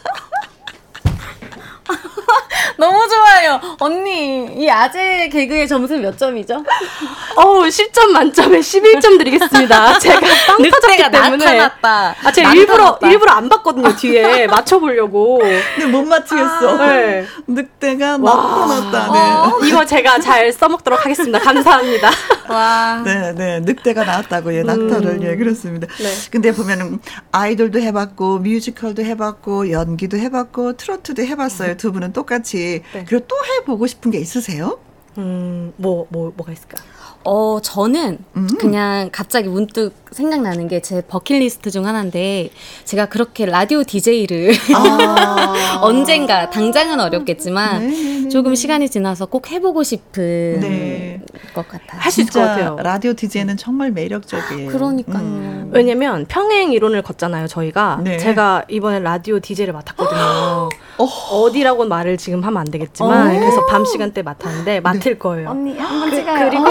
[2.84, 3.62] 너무 좋아요.
[3.80, 6.64] 언니, 이 아재 개그의 점수 몇 점이죠?
[7.38, 10.00] 어우, 10점 만점에 11점 드리겠습니다.
[10.00, 11.46] 제가 빵 터졌기 늑대가 때문에.
[11.46, 12.16] 나타났다.
[12.24, 12.54] 아, 제가 나타났다.
[12.54, 14.48] 일부러, 일부러 안 봤거든요, 뒤에.
[14.48, 15.40] 맞춰보려고.
[15.40, 16.78] 근데 못 맞추겠어.
[16.88, 17.26] 네.
[17.48, 18.36] 늑대가 와.
[18.36, 19.14] 나타났다.
[19.14, 19.20] 네.
[19.20, 21.40] 어, 이거 제가 잘 써먹도록 하겠습니다.
[21.40, 22.12] 감사합니다.
[22.50, 23.02] 와.
[23.06, 23.60] 네, 네.
[23.62, 25.88] 늑대가 나왔다고, 예, 낙타를, 예, 그렇습니다.
[25.88, 26.10] 네.
[26.32, 27.00] 근데 보면은,
[27.32, 31.78] 아이돌도 해봤고, 뮤지컬도 해봤고, 연기도 해봤고, 트로트도 해봤어요.
[31.78, 32.73] 두 분은 똑같이.
[32.94, 33.06] 네.
[33.06, 34.80] 그리고 또 해보고 싶은 게 있으세요?
[35.18, 36.82] 음, 뭐, 뭐, 뭐가 있을까?
[37.26, 38.48] 어, 저는 음.
[38.60, 42.50] 그냥 갑자기 문득 생각나는 게 제 버킷리스트 중 하나인데
[42.84, 45.80] 제가 그렇게 라디오 DJ를 아.
[45.82, 48.30] 언젠가 당장은 어렵겠지만 네네네.
[48.30, 51.22] 조금 시간이 지나서 꼭 해보고 싶은 네.
[51.54, 52.02] 것 같아요.
[52.02, 52.78] 할 수 있을 것 진짜 같아요.
[52.82, 54.70] 라디오 DJ는 정말 매력적이에요.
[54.72, 55.18] 그러니까요.
[55.24, 55.70] 음.
[55.74, 58.02] 왜냐면 평행 이론을 걷잖아요, 저희가.
[58.04, 58.18] 네.
[58.18, 60.70] 제가 이번에 라디오 DJ를 맡았거든요.
[61.00, 61.06] 어.
[61.06, 63.40] 어디라고 말을 지금 하면 안 되겠지만, 어.
[63.40, 65.50] 그래서 밤 시간대 맡았는데, 맡을 거예요.
[65.50, 66.50] 언니 한번 그, 찍어요.
[66.50, 66.66] 그리고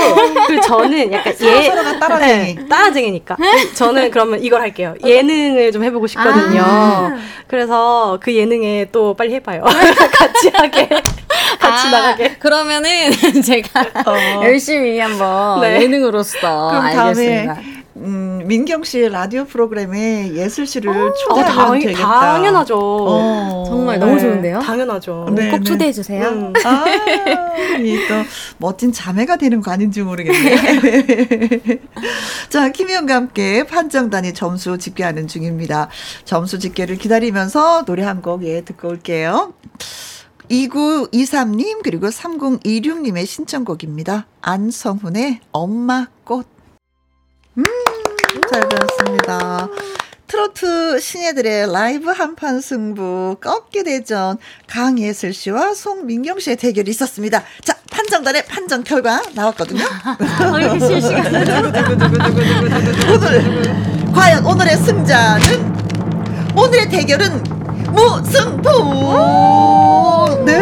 [0.47, 2.55] 그 저는 약간 예 서로가 따라쟁이.
[2.55, 3.37] 네, 따라쟁이니까
[3.75, 7.17] 저는 그러면 이걸 할게요 예능을 좀 해보고 싶거든요 아.
[7.47, 9.63] 그래서 그 예능에 또 빨리 해봐요
[10.13, 10.89] 같이 하게
[11.59, 12.91] 같이 아, 나가게 그러면은
[13.45, 14.43] 제가 어.
[14.45, 15.83] 열심히 한번 네.
[15.83, 17.82] 예능으로서 그럼 알겠습니다.
[17.97, 22.21] 음, 민경 씨 라디오 프로그램에 예슬 씨를 어, 초대하면 당, 되겠다.
[22.21, 23.65] 당연하죠 어.
[23.67, 24.61] 정말 너무 네, 좋은데요?
[24.61, 25.51] 당연하죠 네.
[25.51, 26.29] 꼭 초대해 주세요.
[26.29, 26.53] 음.
[26.65, 26.85] 아,
[27.79, 28.15] 이또
[28.59, 30.57] 멋진 자매가 되는 거 아닌지 모르겠네.
[32.49, 35.89] 자, 김희영과 함께 판정단이 점수 집계하는 중입니다.
[36.25, 39.53] 점수 집계를 기다리면서 노래 한 곡 예, 듣고 올게요.
[40.49, 44.27] 2923님 그리고 3026님의 신청곡입니다.
[44.43, 46.52] 안성훈의 엄마 꽃.
[47.59, 47.65] 음,
[48.51, 49.69] 잘 들었습니다.
[50.27, 57.43] 트로트 신예들의 라이브 한판 승부 꺾기 대전 강예슬 씨와 송민경 씨의 대결이 있었습니다.
[57.63, 59.85] 자, 판정단의 판정 결과 나왔거든요.
[60.81, 61.27] 실시간.
[63.13, 65.83] 오늘 과연 오늘의 승자는
[66.57, 67.43] 오늘의 대결은
[67.93, 68.71] 무승부.
[70.47, 70.59] 네.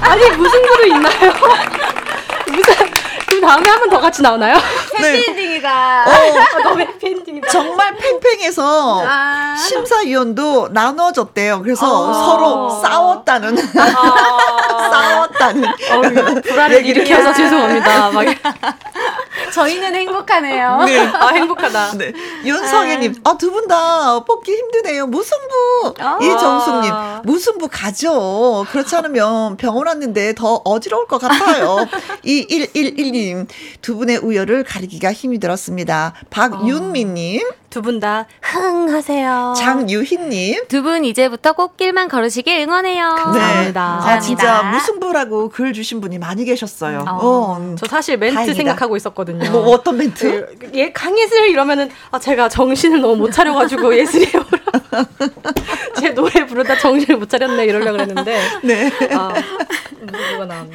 [0.00, 1.32] 아니 무슨 구도 있나요
[2.50, 2.97] 무슨
[3.40, 5.22] 그럼 다음에 한 번 더 같이 나오나요 오, 네.
[5.28, 5.70] 엔딩이다.
[5.70, 9.54] 아, 너무 팬딩이다 정말 팽팽해서 아.
[9.56, 11.62] 심사위원도 나눠졌대요.
[11.62, 12.12] 그래서 아.
[12.12, 18.24] 서로 싸웠다는 아, 싸웠다는 불화를 얘기를 일으켜서 죄송합니다 막
[19.52, 20.82] 저희는 행복하네요.
[20.84, 20.98] 네.
[21.06, 21.92] 아, 행복하다.
[21.96, 22.12] 네.
[22.44, 25.06] 윤성애님, 아, 두 분 다 뽑기 힘드네요.
[25.06, 25.94] 무승부.
[26.00, 26.18] 아.
[26.20, 26.92] 이정숙님,
[27.24, 28.66] 무승부 가죠.
[28.70, 31.86] 그렇지 않으면 병원 왔는데 더 어지러울 것 같아요.
[32.24, 33.46] 2111 님,
[33.82, 36.14] 두 분의 우열을 가리기가 힘이 들었습니다.
[36.30, 39.52] 박윤미님, 두 분 다 흥 하세요.
[39.56, 43.14] 장유희 님, 두 분 이제부터 꽃길만 걸으시길 응원해요.
[43.16, 43.82] 감사합니다.
[44.02, 47.04] 아, 진짜 무승부라고 글 주신 분이 많이 계셨어요.
[47.06, 47.76] 어, 음.
[47.78, 48.56] 저 사실 멘트 다행이다.
[48.56, 49.50] 생각하고 있었거든요.
[49.50, 50.56] 뭐 어떤 멘트?
[50.74, 54.44] 예, 강예슬 이러면은 아 제가 정신을 너무 못 차려 가지고 예슬이에요.
[56.00, 58.40] 제 노래 부르다 정신을 못 차렸네 이러려고 그랬는데.
[58.62, 58.90] 네.
[59.12, 59.34] 아,
[60.00, 60.70] 누가 나왔네.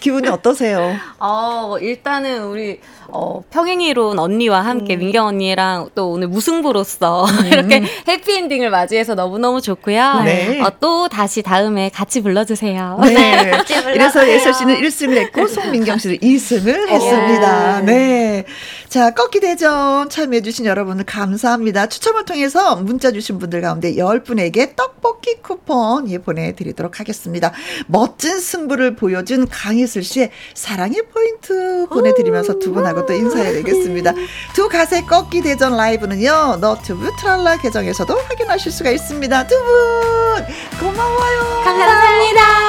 [0.00, 0.96] 기분이 어떠세요?
[1.18, 2.80] 어, 일단은 우리
[3.10, 4.98] 어, 평행이론 언니와 함께 음.
[4.98, 10.20] 민경 언니랑 또 오늘 무승부로서 이렇게 해피엔딩을 맞이해서 너무너무 좋고요.
[10.24, 10.60] 네.
[10.60, 12.98] 어, 또 다시 다음에 같이 불러주세요.
[13.02, 13.52] 네.
[13.94, 17.80] 이래서 예슬 씨는 1승을 했고 송민경 씨는 2승을 했습니다.
[17.80, 18.44] 네.
[18.88, 21.86] 자, 꺾기 대전 참여해주신 여러분들 감사합니다.
[21.88, 27.52] 추첨을 통해서 문자 주신 분들 가운데 10분에게 떡볶이 쿠폰 예, 보내드리도록 하겠습니다.
[27.86, 34.14] 멋진 승부를 보여준 강예슬 씨의 사랑의 포인트 보내드리면서 두 분하고 또 인사해야 되겠습니다.
[34.54, 39.46] 두 가세 꺾기 대전 라이브는요, 너튜브 트랄라 계정에서도 확인하실 수가 있습니다.
[39.46, 40.46] 두 분,
[40.80, 41.62] 고마워요.
[41.64, 42.68] 감사합니다.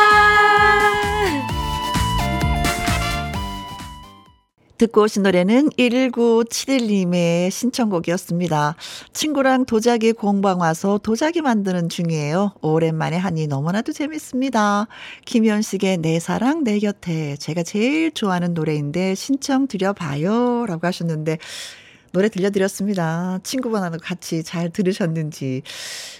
[4.79, 8.75] 듣고 오신 노래는 1971님의 신청곡이었습니다.
[9.11, 12.53] 친구랑 도자기 공방 와서 도자기 만드는 중이에요.
[12.61, 14.87] 오랜만에 하니 너무나도 재밌습니다.
[15.25, 20.65] 김현식의 내 사랑 내 곁에 제가 제일 좋아하는 노래인데 신청 드려봐요.
[20.65, 21.39] 라고 하셨는데
[22.13, 23.39] 노래 들려드렸습니다.
[23.43, 25.61] 친구분하고 같이 잘 들으셨는지.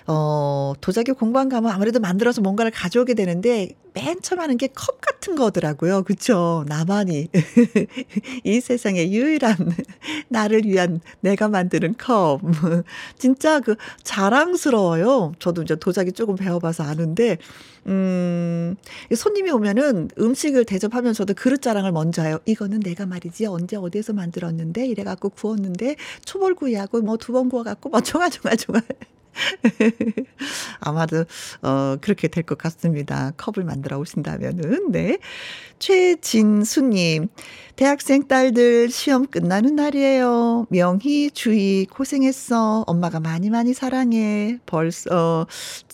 [0.05, 5.35] 어, 도자기 공방 가면 아무래도 만들어서 뭔가를 가져오게 되는데 맨 처음 하는 게 컵 같은
[5.35, 6.03] 거더라고요.
[6.03, 6.63] 그쵸?
[6.67, 7.27] 나만이.
[8.45, 9.55] 이 세상에 유일한
[10.29, 12.39] 나를 위한 내가 만드는 컵.
[13.17, 15.33] 진짜 그 자랑스러워요.
[15.39, 17.37] 저도 이제 도자기 조금 배워봐서 아는데,
[17.87, 18.75] 음,
[19.15, 22.39] 손님이 오면은 음식을 대접하면서도 그릇 자랑을 먼저 해요.
[22.45, 25.95] 이거는 내가 말이지 언제 어디에서 만들었는데 이래갖고 구웠는데
[26.25, 28.81] 초벌구이하고 뭐 두 번 구워갖고 뭐 종아종아종아.
[30.81, 31.25] 아마도
[31.61, 33.31] 어 그렇게 될 것 같습니다.
[33.37, 35.17] 컵을 만들어 오신다면은 네.
[35.79, 37.29] 최진수님
[37.75, 40.67] 대학생 딸들 시험 끝나는 날이에요.
[40.69, 42.83] 명희 주희 고생했어.
[42.85, 44.57] 엄마가 많이 많이 사랑해.
[44.65, 45.47] 벌써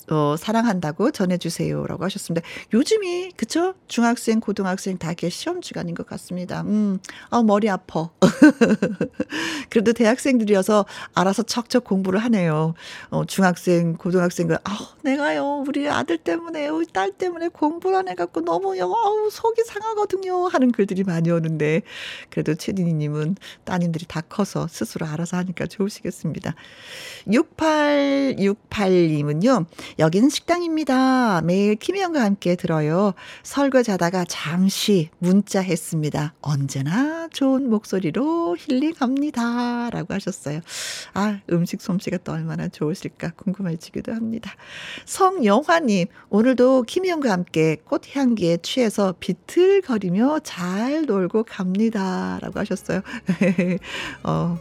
[0.10, 2.48] 어, 사랑한다고 전해주세요라고 하셨습니다.
[2.74, 3.74] 요즘이 그쵸?
[3.88, 6.62] 중학생, 고등학생 다 이렇게 시험 주간인 것 같습니다.
[6.62, 7.00] 음,
[7.30, 8.10] 아 머리 아파.
[9.70, 12.74] 그래도 대학생들이어서 알아서 척척 공부를 하네요.
[13.10, 18.78] 어, 중학생, 고등학생들 아 내가요 우리 아들 때문에 우리 딸 때문에 공부를 안 해갖고 너무
[18.78, 21.82] 요 아우 속이 상하거든요 하는 글들이 많이 오는데
[22.30, 26.56] 그래도 최진희님은 따님들이 다 커서 스스로 알아서 하니까 좋으시겠습니다.
[27.28, 29.66] 6868님은요.
[29.98, 31.42] 여기는 식당입니다.
[31.42, 33.14] 매일 김희영과 함께 들어요.
[33.44, 36.34] 설거지하다가 잠시 문자했습니다.
[36.42, 39.90] 언제나 좋은 목소리로 힐링합니다.
[39.92, 40.60] 라고 하셨어요.
[41.14, 44.52] 아, 음식 솜씨가 또 얼마나 좋으실까 궁금해지기도 합니다.
[45.06, 52.38] 성영화님, 오늘도 김희영과 함께 꽃향기에 취해서 비틀거리며 잘 놀고 갑니다.
[52.42, 53.02] 라고 하셨어요.
[54.24, 54.58] 어,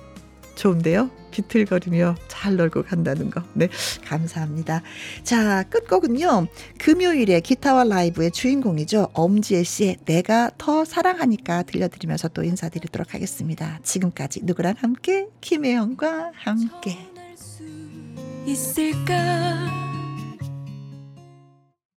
[0.55, 1.11] 좋은데요?
[1.31, 3.43] 비틀거리며 잘 놀고 간다는 거.
[3.55, 3.69] 네,
[4.05, 4.83] 감사합니다.
[5.25, 6.47] 자, 끝곡은요.
[6.79, 9.09] 금요일에 기타와 라이브의 주인공이죠.
[9.13, 13.81] 엄지혜 씨의 내가 더 사랑하니까 들려드리면서 또 인사드리도록 하겠습니다.
[13.83, 15.27] 지금까지 누구랑 함께?
[15.41, 16.99] 김혜영과 함께.
[18.47, 19.94] 있을까